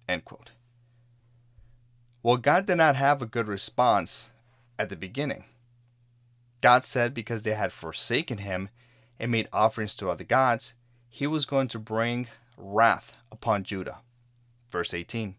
End 0.08 0.24
quote. 0.24 0.52
Well, 2.22 2.38
God 2.38 2.64
did 2.64 2.76
not 2.76 2.96
have 2.96 3.20
a 3.20 3.26
good 3.26 3.48
response 3.48 4.30
at 4.78 4.88
the 4.88 4.96
beginning. 4.96 5.44
God 6.62 6.84
said 6.84 7.12
because 7.12 7.42
they 7.42 7.54
had 7.54 7.70
forsaken 7.70 8.38
him, 8.38 8.70
and 9.20 9.30
made 9.30 9.48
offerings 9.52 9.94
to 9.96 10.08
other 10.08 10.24
gods, 10.24 10.74
he 11.08 11.26
was 11.26 11.44
going 11.44 11.68
to 11.68 11.78
bring 11.78 12.28
wrath 12.56 13.12
upon 13.30 13.62
Judah. 13.62 13.98
Verse 14.70 14.94
18. 14.94 15.36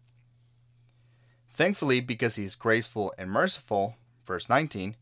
Thankfully, 1.52 2.00
because 2.00 2.36
he 2.36 2.44
is 2.44 2.54
graceful 2.54 3.12
and 3.18 3.30
merciful, 3.30 3.96
verse 4.24 4.48
19, 4.48 4.96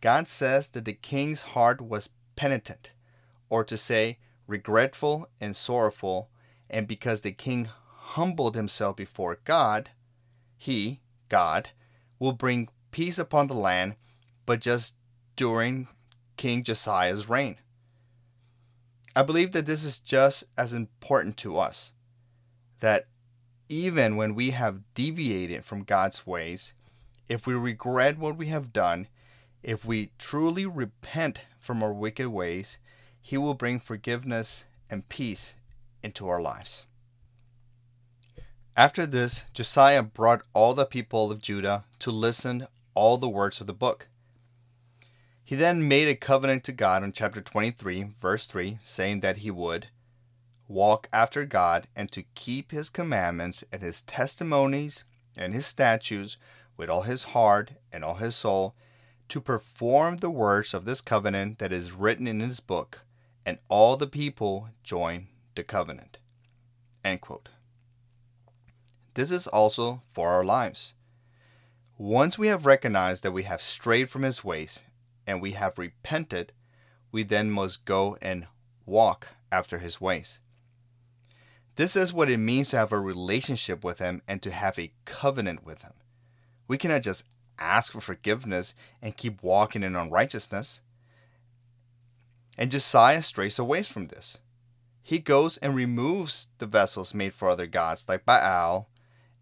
God 0.00 0.28
says 0.28 0.68
that 0.68 0.84
the 0.84 0.92
king's 0.92 1.42
heart 1.42 1.80
was 1.80 2.10
penitent, 2.36 2.90
or 3.50 3.64
to 3.64 3.76
say, 3.76 4.18
regretful 4.46 5.28
and 5.40 5.56
sorrowful, 5.56 6.28
and 6.70 6.86
because 6.86 7.20
the 7.20 7.32
king 7.32 7.68
humbled 7.88 8.54
himself 8.54 8.96
before 8.96 9.38
God, 9.44 9.90
he, 10.56 11.00
God, 11.28 11.70
will 12.18 12.32
bring 12.32 12.68
peace 12.90 13.18
upon 13.18 13.48
the 13.48 13.54
land, 13.54 13.96
but 14.46 14.60
just 14.60 14.96
during 15.36 15.88
King 16.36 16.62
Josiah's 16.62 17.28
reign. 17.28 17.56
I 19.16 19.22
believe 19.22 19.52
that 19.52 19.66
this 19.66 19.84
is 19.84 19.98
just 19.98 20.44
as 20.56 20.72
important 20.72 21.36
to 21.38 21.56
us. 21.58 21.92
That 22.80 23.06
even 23.68 24.16
when 24.16 24.34
we 24.34 24.50
have 24.50 24.82
deviated 24.94 25.64
from 25.64 25.84
God's 25.84 26.26
ways, 26.26 26.74
if 27.28 27.46
we 27.46 27.54
regret 27.54 28.18
what 28.18 28.36
we 28.36 28.48
have 28.48 28.72
done, 28.72 29.08
if 29.62 29.84
we 29.84 30.10
truly 30.18 30.66
repent 30.66 31.40
from 31.58 31.82
our 31.82 31.92
wicked 31.92 32.28
ways, 32.28 32.78
He 33.20 33.38
will 33.38 33.54
bring 33.54 33.78
forgiveness 33.78 34.64
and 34.90 35.08
peace 35.08 35.54
into 36.02 36.28
our 36.28 36.40
lives. 36.40 36.86
After 38.76 39.06
this, 39.06 39.44
Josiah 39.54 40.02
brought 40.02 40.42
all 40.52 40.74
the 40.74 40.84
people 40.84 41.30
of 41.30 41.40
Judah 41.40 41.84
to 42.00 42.10
listen 42.10 42.66
all 42.94 43.16
the 43.16 43.28
words 43.28 43.60
of 43.60 43.66
the 43.66 43.72
book. 43.72 44.08
He 45.46 45.56
then 45.56 45.86
made 45.86 46.08
a 46.08 46.16
covenant 46.16 46.64
to 46.64 46.72
God 46.72 47.04
in 47.04 47.12
chapter 47.12 47.42
23, 47.42 48.14
verse 48.18 48.46
3, 48.46 48.78
saying 48.82 49.20
that 49.20 49.38
he 49.38 49.50
would 49.50 49.88
walk 50.66 51.06
after 51.12 51.44
God 51.44 51.86
and 51.94 52.10
to 52.12 52.24
keep 52.34 52.70
his 52.70 52.88
commandments 52.88 53.62
and 53.70 53.82
his 53.82 54.00
testimonies 54.00 55.04
and 55.36 55.52
his 55.52 55.66
statutes 55.66 56.38
with 56.78 56.88
all 56.88 57.02
his 57.02 57.24
heart 57.24 57.72
and 57.92 58.02
all 58.02 58.14
his 58.14 58.34
soul, 58.34 58.74
to 59.28 59.40
perform 59.40 60.16
the 60.16 60.30
words 60.30 60.72
of 60.72 60.86
this 60.86 61.02
covenant 61.02 61.58
that 61.58 61.72
is 61.72 61.92
written 61.92 62.26
in 62.26 62.40
his 62.40 62.60
book, 62.60 63.02
and 63.44 63.58
all 63.68 63.98
the 63.98 64.06
people 64.06 64.70
join 64.82 65.28
the 65.54 65.62
covenant. 65.62 66.16
This 69.12 69.30
is 69.30 69.46
also 69.46 70.00
for 70.10 70.30
our 70.30 70.44
lives. 70.44 70.94
Once 71.98 72.38
we 72.38 72.46
have 72.46 72.64
recognized 72.64 73.22
that 73.22 73.32
we 73.32 73.42
have 73.42 73.60
strayed 73.60 74.08
from 74.08 74.22
his 74.22 74.42
ways 74.42 74.82
and 75.26 75.40
we 75.40 75.52
have 75.52 75.78
repented, 75.78 76.52
we 77.12 77.22
then 77.22 77.50
must 77.50 77.84
go 77.84 78.16
and 78.20 78.46
walk 78.86 79.28
after 79.50 79.78
his 79.78 80.00
ways. 80.00 80.40
This 81.76 81.96
is 81.96 82.12
what 82.12 82.30
it 82.30 82.38
means 82.38 82.70
to 82.70 82.76
have 82.76 82.92
a 82.92 83.00
relationship 83.00 83.82
with 83.82 83.98
him 83.98 84.22
and 84.28 84.40
to 84.42 84.50
have 84.50 84.78
a 84.78 84.92
covenant 85.04 85.64
with 85.64 85.82
him. 85.82 85.94
We 86.68 86.78
cannot 86.78 87.02
just 87.02 87.24
ask 87.58 87.92
for 87.92 88.00
forgiveness 88.00 88.74
and 89.02 89.16
keep 89.16 89.42
walking 89.42 89.82
in 89.82 89.96
unrighteousness. 89.96 90.80
And 92.56 92.70
Josiah 92.70 93.22
strays 93.22 93.58
away 93.58 93.82
from 93.82 94.08
this. 94.08 94.38
He 95.02 95.18
goes 95.18 95.56
and 95.58 95.74
removes 95.74 96.46
the 96.58 96.66
vessels 96.66 97.12
made 97.12 97.34
for 97.34 97.50
other 97.50 97.66
gods 97.66 98.08
like 98.08 98.24
Baal 98.24 98.88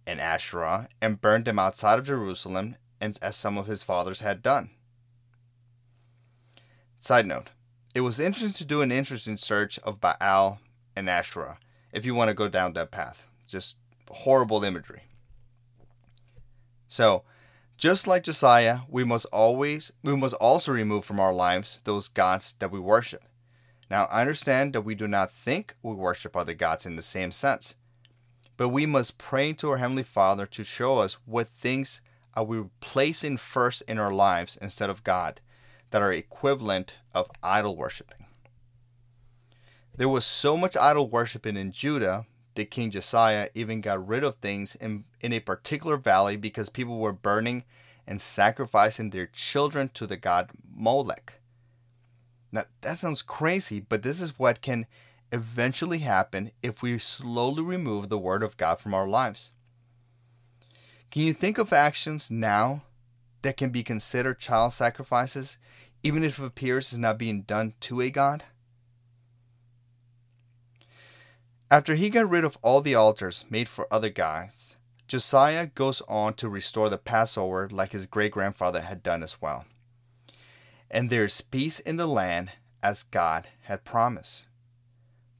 and 0.07 0.21
Asherah 0.21 0.89
and 1.01 1.21
burned 1.21 1.45
them 1.45 1.59
outside 1.59 1.99
of 1.99 2.07
Jerusalem, 2.07 2.77
and 3.01 3.19
as 3.23 3.37
some 3.37 3.59
of 3.59 3.67
his 3.67 3.83
fathers 3.83 4.21
had 4.21 4.43
done. 4.43 4.71
Side 7.03 7.27
note 7.27 7.49
It 7.97 8.03
was 8.03 8.21
interesting 8.21 8.53
to 8.59 8.65
do 8.65 8.81
an 8.81 8.93
interesting 8.93 9.37
search 9.37 9.77
of 9.81 10.01
Baal 10.01 10.61
and 10.95 11.11
Asherah 11.11 11.59
if 11.93 12.07
you 12.07 12.15
want 12.15 12.29
to 12.29 12.35
go 12.35 12.49
down 12.49 12.75
that 12.75 12.93
path. 12.93 13.25
Just 13.45 13.75
horrible 14.09 14.63
imagery. 14.63 15.03
So, 16.87 17.25
just 17.77 18.07
like 18.07 18.23
Josiah, 18.23 18.83
we 18.89 19.03
must 19.03 19.27
always 19.33 19.91
we 20.05 20.15
must 20.15 20.37
also 20.37 20.71
remove 20.71 21.05
from 21.05 21.19
our 21.19 21.33
lives 21.33 21.81
those 21.83 22.07
gods 22.07 22.55
that 22.61 22.71
we 22.71 22.79
worship. 22.79 23.25
Now, 23.91 24.05
I 24.05 24.21
understand 24.21 24.73
that 24.73 24.83
we 24.83 24.95
do 24.95 25.09
not 25.09 25.33
think 25.33 25.75
we 25.83 25.95
worship 25.95 26.37
other 26.37 26.55
gods 26.55 26.87
in 26.87 26.95
the 26.95 27.03
same 27.03 27.33
sense, 27.33 27.75
but 28.57 28.69
we 28.69 28.87
must 28.87 29.19
pray 29.19 29.55
to 29.55 29.71
our 29.71 29.79
heavenly 29.79 30.05
Father 30.05 30.47
to 30.47 30.63
show 30.63 30.99
us 30.99 31.15
what 31.27 31.49
things 31.49 32.01
are 32.35 32.45
we 32.45 32.63
placing 32.79 33.39
first 33.39 33.83
in 33.89 33.99
our 33.99 34.13
lives 34.13 34.57
instead 34.63 34.89
of 34.89 35.03
God 35.03 35.41
that 35.93 36.03
are 36.03 36.13
equivalent 36.13 36.95
of 37.15 37.31
idol 37.43 37.77
worshiping. 37.77 38.25
There 39.95 40.09
was 40.09 40.25
so 40.25 40.57
much 40.57 40.77
idol 40.77 41.09
worshiping 41.09 41.57
in 41.57 41.71
Judah 41.71 42.27
that 42.55 42.71
King 42.71 42.91
Josiah 42.91 43.51
even 43.55 43.83
got 43.83 44.07
rid 44.07 44.25
of 44.25 44.37
things 44.37 44.75
in, 44.75 45.05
in 45.21 45.33
a 45.35 45.41
particular 45.41 45.99
valley 45.99 46.37
because 46.37 46.71
people 46.71 46.99
were 46.99 47.13
burning 47.13 47.65
and 48.07 48.21
sacrificing 48.21 49.11
their 49.11 49.27
children 49.27 49.91
to 49.95 50.07
the 50.07 50.17
god 50.17 50.51
Molech. 50.75 51.35
Now, 52.51 52.65
that 52.81 52.99
sounds 52.99 53.23
crazy, 53.23 53.81
but 53.81 54.03
this 54.03 54.21
is 54.21 54.39
what 54.39 54.63
can 54.63 54.87
eventually 55.31 55.99
happen 55.99 56.53
if 56.63 56.83
we 56.83 56.99
slowly 56.99 57.63
remove 57.63 58.09
the 58.09 58.19
Word 58.19 58.43
of 58.43 58.57
God 58.57 58.81
from 58.81 58.95
our 58.95 59.07
lives. 59.07 59.51
Can 61.11 61.23
you 61.23 61.35
think 61.35 61.59
of 61.59 61.73
actions 61.73 62.31
now 62.31 62.83
that 63.43 63.57
can 63.57 63.71
be 63.71 63.83
considered 63.83 64.39
child 64.39 64.73
sacrifices 64.73 65.59
even 66.03 66.25
if 66.25 66.39
it 66.39 66.45
appears 66.45 66.93
is 66.93 66.99
not 66.99 67.19
being 67.19 67.43
done 67.43 67.75
to 67.81 68.01
a 68.01 68.11
god? 68.11 68.45
After 71.71 71.95
he 71.95 72.11
got 72.11 72.29
rid 72.29 72.45
of 72.45 72.59
all 72.61 72.81
the 72.81 72.95
altars 72.95 73.45
made 73.49 73.69
for 73.69 73.87
other 73.91 74.11
gods, 74.11 74.77
Josiah 75.09 75.67
goes 75.67 76.03
on 76.03 76.35
to 76.35 76.49
restore 76.49 76.91
the 76.91 76.99
Passover 76.99 77.69
like 77.71 77.93
his 77.93 78.07
great 78.07 78.33
grandfather 78.33 78.83
had 78.83 79.03
done 79.03 79.23
as 79.23 79.41
well. 79.41 79.65
And 80.91 81.09
there 81.09 81.25
is 81.25 81.41
peace 81.41 81.81
in 81.81 81.97
the 81.97 82.07
land 82.07 82.53
as 82.83 83.05
God 83.05 83.47
had 83.63 83.85
promised. 83.85 84.45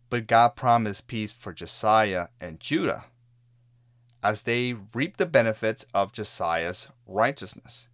But 0.09 0.27
God 0.27 0.57
promised 0.57 1.07
peace 1.07 1.33
for 1.33 1.53
Josiah 1.53 2.29
and 2.41 2.61
Judah 2.61 3.07
as 4.23 4.43
they 4.43 4.75
reap 4.95 5.17
the 5.17 5.27
benefits 5.27 5.85
of 5.93 6.13
Josiah's 6.13 6.89
righteousness. 7.07 7.89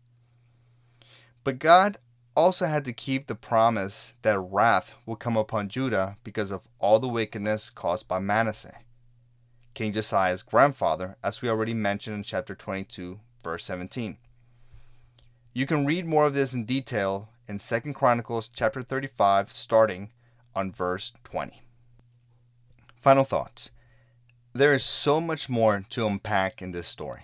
But 1.49 1.61
God 1.61 1.97
also 2.37 2.67
had 2.67 2.85
to 2.85 2.93
keep 2.93 3.27
the 3.27 3.35
promise 3.35 4.13
that 4.21 4.39
wrath 4.39 4.93
would 5.07 5.19
come 5.19 5.35
upon 5.35 5.71
Judah 5.71 6.17
because 6.23 6.51
of 6.51 6.69
all 6.79 6.99
the 6.99 7.09
wickedness 7.09 7.71
caused 7.71 8.07
by 8.07 8.19
Manasseh, 8.19 8.81
King 9.73 9.95
Josiah's 9.95 10.43
grandfather, 10.43 11.17
as 11.25 11.41
we 11.41 11.49
already 11.49 11.73
mentioned 11.73 12.17
in 12.17 12.23
chapter 12.23 12.55
22, 12.55 13.21
verse 13.43 13.65
17. 13.65 14.19
You 15.55 15.65
can 15.65 15.87
read 15.87 16.05
more 16.05 16.27
of 16.27 16.35
this 16.35 16.53
in 16.53 16.67
detail 16.67 17.31
in 17.47 17.59
2 17.59 17.95
Chronicles 17.95 18.51
chapter 18.53 18.83
35 18.83 19.51
starting 19.51 20.11
on 20.55 20.71
verse 20.71 21.15
20. 21.25 21.63
Final 23.01 23.25
thoughts. 23.25 23.71
There 24.53 24.75
is 24.75 24.85
so 24.85 25.19
much 25.19 25.49
more 25.49 25.83
to 25.89 26.07
unpack 26.07 26.61
in 26.61 26.73
this 26.73 26.89
story. 26.89 27.23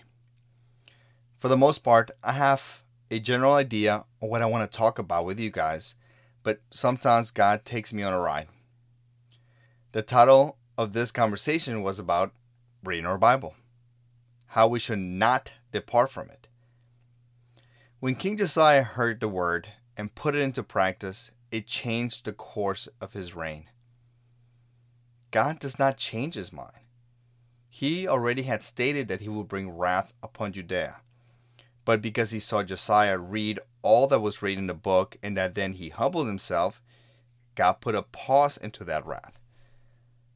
For 1.38 1.48
the 1.48 1.58
most 1.58 1.80
part, 1.80 2.10
I 2.22 2.32
have 2.32 2.83
a 3.10 3.18
general 3.20 3.54
idea 3.54 4.04
of 4.22 4.28
what 4.28 4.42
I 4.42 4.46
want 4.46 4.70
to 4.70 4.76
talk 4.76 4.98
about 4.98 5.24
with 5.24 5.38
you 5.38 5.50
guys, 5.50 5.94
but 6.42 6.60
sometimes 6.70 7.30
God 7.30 7.64
takes 7.64 7.92
me 7.92 8.02
on 8.02 8.12
a 8.12 8.18
ride. 8.18 8.48
The 9.92 10.02
title 10.02 10.56
of 10.76 10.92
this 10.92 11.10
conversation 11.10 11.82
was 11.82 11.98
about 11.98 12.32
reading 12.82 13.06
our 13.06 13.18
Bible, 13.18 13.54
how 14.48 14.66
we 14.66 14.78
should 14.78 14.98
not 14.98 15.52
depart 15.72 16.10
from 16.10 16.30
it. 16.30 16.48
When 18.00 18.14
King 18.16 18.36
Josiah 18.36 18.82
heard 18.82 19.20
the 19.20 19.28
word 19.28 19.68
and 19.96 20.14
put 20.14 20.34
it 20.34 20.40
into 20.40 20.62
practice, 20.62 21.30
it 21.50 21.66
changed 21.66 22.24
the 22.24 22.32
course 22.32 22.88
of 23.00 23.12
his 23.12 23.34
reign. 23.34 23.70
God 25.30 25.58
does 25.58 25.78
not 25.78 25.96
change 25.96 26.34
his 26.34 26.52
mind. 26.52 26.72
He 27.68 28.06
already 28.06 28.42
had 28.42 28.62
stated 28.62 29.08
that 29.08 29.20
he 29.20 29.28
would 29.28 29.48
bring 29.48 29.70
wrath 29.70 30.12
upon 30.22 30.52
Judea. 30.52 30.98
But 31.84 32.00
because 32.00 32.30
he 32.30 32.40
saw 32.40 32.62
Josiah 32.62 33.18
read 33.18 33.60
all 33.82 34.06
that 34.06 34.20
was 34.20 34.40
written 34.40 34.60
in 34.60 34.66
the 34.66 34.74
book 34.74 35.16
and 35.22 35.36
that 35.36 35.54
then 35.54 35.74
he 35.74 35.90
humbled 35.90 36.26
himself, 36.26 36.80
God 37.54 37.74
put 37.74 37.94
a 37.94 38.02
pause 38.02 38.56
into 38.56 38.84
that 38.84 39.06
wrath. 39.06 39.38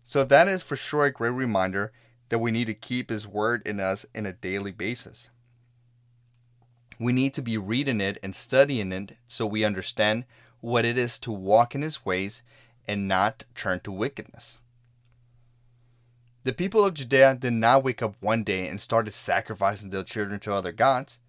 So 0.02 0.24
that 0.24 0.48
is 0.48 0.62
for 0.62 0.76
sure 0.76 1.06
a 1.06 1.12
great 1.12 1.30
reminder 1.30 1.92
that 2.28 2.38
we 2.38 2.50
need 2.50 2.66
to 2.66 2.74
keep 2.74 3.10
his 3.10 3.26
word 3.26 3.66
in 3.66 3.80
us 3.80 4.06
in 4.14 4.26
a 4.26 4.32
daily 4.32 4.72
basis. 4.72 5.28
We 6.98 7.12
need 7.12 7.32
to 7.34 7.42
be 7.42 7.56
reading 7.56 8.00
it 8.00 8.18
and 8.22 8.34
studying 8.34 8.92
it 8.92 9.16
so 9.26 9.46
we 9.46 9.64
understand 9.64 10.24
what 10.60 10.84
it 10.84 10.98
is 10.98 11.18
to 11.20 11.30
walk 11.30 11.74
in 11.74 11.82
his 11.82 12.04
ways 12.04 12.42
and 12.86 13.06
not 13.06 13.44
turn 13.54 13.80
to 13.80 13.92
wickedness. 13.92 14.58
The 16.42 16.52
people 16.52 16.84
of 16.84 16.94
Judea 16.94 17.36
did 17.38 17.52
not 17.52 17.84
wake 17.84 18.02
up 18.02 18.16
one 18.20 18.42
day 18.42 18.68
and 18.68 18.80
started 18.80 19.12
sacrificing 19.12 19.90
their 19.90 20.02
children 20.02 20.40
to 20.40 20.52
other 20.52 20.72
gods. 20.72 21.20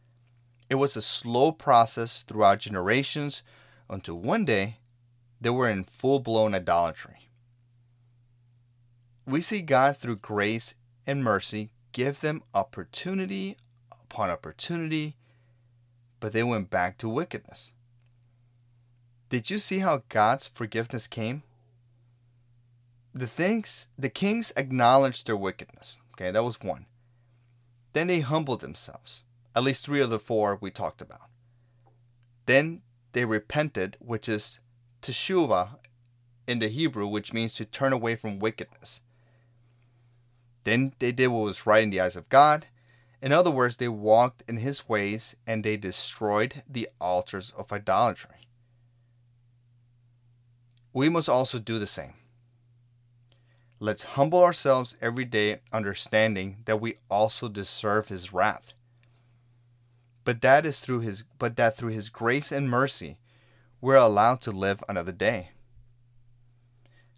It 0.70 0.76
was 0.76 0.96
a 0.96 1.02
slow 1.02 1.52
process 1.52 2.22
throughout 2.22 2.60
generations 2.60 3.42
until 3.90 4.20
one 4.20 4.46
day 4.46 4.78
they 5.42 5.50
were 5.50 5.70
in 5.70 5.84
full 5.84 6.20
blown 6.20 6.54
idolatry. 6.54 7.28
We 9.26 9.42
see 9.42 9.62
God 9.62 9.98
through 9.98 10.18
grace 10.18 10.76
and 11.08 11.24
mercy 11.24 11.70
give 11.92 12.22
them 12.22 12.44
opportunity 12.54 13.58
upon 13.92 14.30
opportunity, 14.30 15.16
but 16.20 16.34
they 16.34 16.44
went 16.44 16.70
back 16.70 16.98
to 17.00 17.10
wickedness. 17.10 17.74
Did 19.30 19.50
you 19.50 19.58
see 19.58 19.80
how 19.80 20.04
God's 20.10 20.48
forgiveness 20.48 21.08
came? 21.08 21.44
The 23.14 23.28
things 23.28 23.88
the 23.98 24.10
kings 24.10 24.54
acknowledged 24.56 25.26
their 25.26 25.38
wickedness. 25.38 25.98
Okay, 26.14 26.32
that 26.32 26.44
was 26.44 26.62
one. 26.62 26.86
Then 27.94 28.08
they 28.08 28.20
humbled 28.20 28.62
themselves. 28.62 29.24
At 29.56 29.64
least 29.64 29.86
three 29.86 30.02
of 30.02 30.10
the 30.10 30.20
four 30.20 30.58
we 30.62 30.72
talked 30.72 31.02
about. 31.02 31.30
Then 32.46 32.82
they 33.14 33.26
repented, 33.26 33.98
which 34.00 34.30
is 34.30 34.60
teshuvah 35.02 35.78
in 36.48 36.60
the 36.60 36.70
Hebrew, 36.70 37.08
which 37.08 37.34
means 37.34 37.54
to 37.56 37.66
turn 37.66 37.94
away 37.94 38.16
from 38.16 38.40
wickedness. 38.40 39.02
Then 40.64 40.94
they 41.00 41.12
did 41.12 41.28
what 41.28 41.44
was 41.44 41.66
right 41.66 41.84
in 41.84 41.90
the 41.90 42.00
eyes 42.00 42.16
of 42.16 42.30
God. 42.30 42.68
In 43.22 43.32
other 43.32 43.52
words, 43.52 43.78
they 43.78 43.88
walked 43.88 44.44
in 44.48 44.58
his 44.58 44.88
ways 44.88 45.36
and 45.46 45.64
they 45.64 45.78
destroyed 45.78 46.64
the 46.70 46.88
altars 47.00 47.52
of 47.52 47.72
idolatry. 47.72 48.48
We 50.94 51.10
must 51.10 51.30
also 51.30 51.60
do 51.60 51.80
the 51.80 51.88
same. 51.88 52.14
Let's 53.80 54.04
humble 54.04 54.44
ourselves 54.44 54.96
every 55.02 55.26
day, 55.26 55.60
understanding 55.72 56.58
that 56.66 56.82
we 56.82 56.98
also 57.10 57.48
deserve 57.48 58.10
his 58.10 58.34
wrath. 58.34 58.74
But 60.30 60.42
that 60.42 60.64
is 60.64 60.80
through 60.80 61.00
his 61.00 61.24
but 61.40 61.56
that 61.56 61.76
through 61.76 61.90
his 61.90 62.10
grace 62.10 62.52
and 62.52 62.70
mercy 62.70 63.18
we're 63.82 63.96
allowed 63.96 64.42
to 64.42 64.52
live 64.52 64.84
another 64.88 65.12
day. 65.12 65.54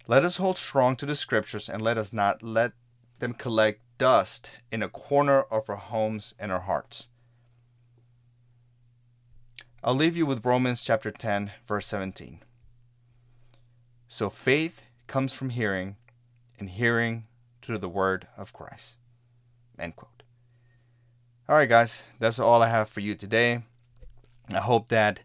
Let 0.08 0.24
us 0.24 0.38
hold 0.38 0.58
strong 0.58 0.96
to 0.96 1.06
the 1.06 1.18
scriptures 1.18 1.68
and 1.68 1.82
let 1.82 1.98
us 1.98 2.14
not 2.14 2.42
let 2.42 2.72
them 3.20 3.34
collect 3.34 3.82
dust 3.98 4.50
in 4.72 4.82
a 4.82 4.88
corner 4.88 5.42
of 5.42 5.70
our 5.70 5.76
homes 5.76 6.36
and 6.40 6.54
our 6.54 6.62
hearts. 6.62 7.10
I'll 9.84 9.94
leave 9.94 10.16
you 10.16 10.26
with 10.26 10.46
Romans 10.46 10.82
chapter 10.82 11.12
10, 11.12 11.52
verse 11.68 11.88
17. 11.88 12.40
So 14.08 14.30
faith 14.30 14.84
comes 15.08 15.34
from 15.34 15.50
hearing, 15.50 15.98
and 16.58 16.70
hearing 16.70 17.26
through 17.62 17.80
the 17.80 17.90
word 17.90 18.30
of 18.38 18.54
Christ. 18.54 18.96
End 19.78 19.98
quote. 19.98 20.21
All 21.50 21.56
right, 21.56 21.68
guys, 21.68 22.04
that's 22.20 22.40
all 22.40 22.62
I 22.62 22.70
have 22.70 22.88
for 22.88 23.00
you 23.00 23.16
today. 23.16 23.64
I 24.54 24.60
hope 24.60 24.90
that 24.90 25.24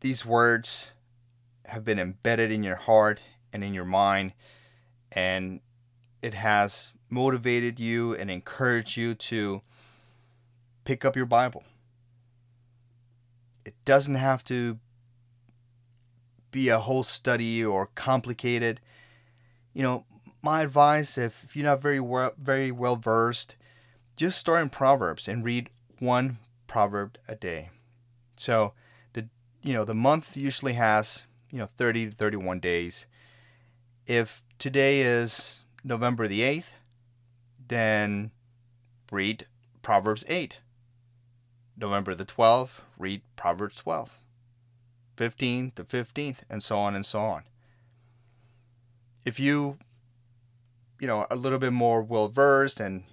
these 0.00 0.26
words 0.26 0.92
have 1.64 1.84
been 1.84 1.98
embedded 1.98 2.52
in 2.52 2.62
your 2.62 2.76
heart 2.76 3.20
and 3.52 3.64
in 3.64 3.72
your 3.72 3.86
mind, 3.86 4.34
and 5.10 5.60
it 6.22 6.34
has 6.34 6.92
motivated 7.08 7.80
you 7.80 8.14
and 8.14 8.30
encouraged 8.30 8.96
you 8.96 9.14
to 9.14 9.62
pick 10.84 11.04
up 11.04 11.16
your 11.16 11.26
Bible. 11.26 11.64
It 13.64 13.74
doesn't 13.84 14.16
have 14.16 14.44
to 14.44 14.78
be 16.50 16.68
a 16.68 16.78
whole 16.78 17.04
study 17.04 17.64
or 17.64 17.86
complicated. 17.94 18.80
You 19.72 19.82
know, 19.82 20.04
my 20.42 20.60
advice 20.60 21.16
if, 21.16 21.56
you're 21.56 21.64
not 21.64 21.80
very 21.82 22.00
well, 22.00 22.34
very 22.38 22.70
well 22.70 22.96
versed, 22.96 23.56
just 24.16 24.38
start 24.38 24.62
in 24.62 24.68
Proverbs 24.70 25.28
and 25.28 25.44
read 25.44 25.70
one 25.98 26.38
proverb 26.66 27.18
a 27.28 27.34
day. 27.34 27.70
So, 28.36 28.72
the 29.12 29.28
you 29.62 29.72
know, 29.72 29.84
the 29.84 29.94
month 29.94 30.36
usually 30.36 30.74
has, 30.74 31.26
you 31.50 31.58
know, 31.58 31.66
30 31.66 32.06
to 32.06 32.12
31 32.12 32.60
days. 32.60 33.06
If 34.06 34.42
today 34.58 35.00
is 35.00 35.64
November 35.82 36.28
the 36.28 36.40
8th, 36.40 36.72
then 37.68 38.30
read 39.10 39.46
Proverbs 39.82 40.24
8. 40.28 40.58
November 41.76 42.14
the 42.14 42.24
12th, 42.24 42.80
read 42.98 43.22
Proverbs 43.36 43.76
12. 43.76 44.18
15 45.16 45.72
to 45.76 45.84
15th, 45.84 46.38
and 46.50 46.62
so 46.62 46.76
on 46.76 46.94
and 46.94 47.06
so 47.06 47.20
on. 47.20 47.44
If 49.24 49.38
you, 49.40 49.78
you 51.00 51.06
know, 51.06 51.26
a 51.30 51.36
little 51.36 51.58
bit 51.58 51.72
more 51.72 52.02
well 52.02 52.28
versed 52.28 52.80
and, 52.80 53.04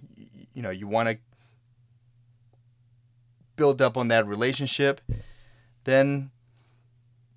you 0.54 0.62
know, 0.62 0.70
you 0.70 0.88
want 0.88 1.10
to 1.10 1.18
build 3.56 3.82
up 3.82 3.98
on 3.98 4.08
that 4.10 4.26
relationship, 4.26 5.02
then 5.84 6.32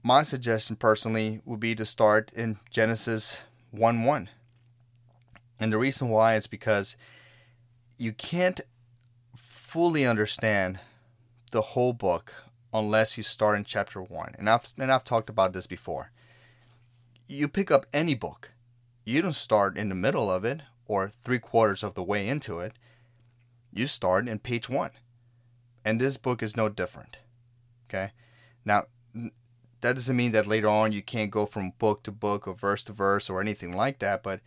my 0.03 0.23
suggestion 0.23 0.77
personally 0.77 1.41
would 1.45 1.61
be 1.61 1.75
to 1.75 1.87
start 1.87 2.31
in 2.35 2.59
Genesis 2.71 3.41
1 3.71 4.05
1. 4.05 4.29
And 5.59 5.73
the 5.73 5.79
reason 5.79 6.09
why 6.09 6.37
is 6.37 6.47
because 6.47 6.97
you 7.99 8.13
can't 8.13 8.61
fully 9.35 10.05
understand 10.05 10.81
the 11.53 11.63
whole 11.63 11.93
book 11.93 12.35
unless 12.73 13.17
you 13.17 13.23
start 13.23 13.57
in 13.57 13.65
chapter 13.65 14.03
1. 14.03 14.35
And 14.39 14.51
I've 14.51 14.73
and 14.79 14.93
I've 14.93 15.05
talked 15.05 15.31
about 15.31 15.53
this 15.53 15.67
before. 15.67 16.11
You 17.27 17.49
pick 17.49 17.71
up 17.71 17.87
any 17.93 18.15
book. 18.15 18.51
You 19.05 19.23
don't 19.23 19.35
start 19.35 19.79
in 19.79 19.89
the 19.89 19.95
middle 19.95 20.31
of 20.31 20.45
it 20.45 20.63
or 20.87 21.09
3 21.09 21.39
quarters 21.39 21.83
of 21.83 21.95
the 21.95 22.03
way 22.03 22.29
into 22.29 22.61
it. 22.61 22.75
You 23.75 23.87
start 23.87 24.29
in 24.29 24.39
page 24.39 24.69
1. 24.69 24.91
And 25.85 26.01
this 26.01 26.17
book 26.17 26.43
is 26.43 26.57
no 26.57 26.69
different. 26.69 27.19
Okay? 27.89 28.13
Now, 28.65 28.85
that 29.13 29.97
doesn't 29.97 30.17
mean 30.17 30.33
that 30.33 30.47
later 30.47 30.69
on 30.69 30.93
you 30.93 31.03
can't 31.03 31.31
go 31.31 31.45
from 31.45 31.75
book 31.79 32.05
to 32.05 32.11
book 32.11 32.49
or 32.49 32.55
verse 32.55 32.85
to 32.85 32.93
verse 32.93 33.29
or 33.29 33.41
anything 33.41 33.77
like 33.77 33.99
that, 33.99 34.23
but 34.23 34.41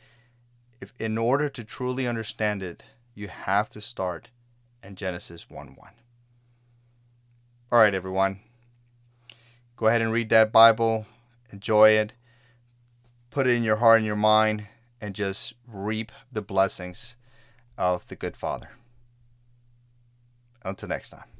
if 0.81 0.93
in 0.97 1.17
order 1.17 1.49
to 1.49 1.63
truly 1.63 2.07
understand 2.07 2.63
it, 2.63 2.83
you 3.13 3.27
have 3.27 3.69
to 3.69 3.81
start 3.81 4.29
in 4.83 4.95
Genesis 4.95 5.49
1 5.49 5.75
1. 5.75 5.89
All 7.71 7.79
right, 7.79 7.93
everyone. 7.93 8.39
Go 9.75 9.85
ahead 9.87 10.01
and 10.01 10.11
read 10.11 10.29
that 10.29 10.51
Bible, 10.51 11.05
enjoy 11.51 11.91
it, 11.91 12.13
put 13.29 13.45
it 13.45 13.51
in 13.51 13.63
your 13.63 13.75
heart 13.75 13.97
and 13.97 14.07
your 14.07 14.15
mind, 14.15 14.67
and 14.99 15.13
just 15.13 15.53
reap 15.67 16.11
the 16.31 16.41
blessings 16.41 17.15
of 17.77 18.07
the 18.07 18.15
good 18.15 18.35
Father. 18.35 18.71
Until 20.67 20.89
next 20.89 21.11
time. 21.11 21.36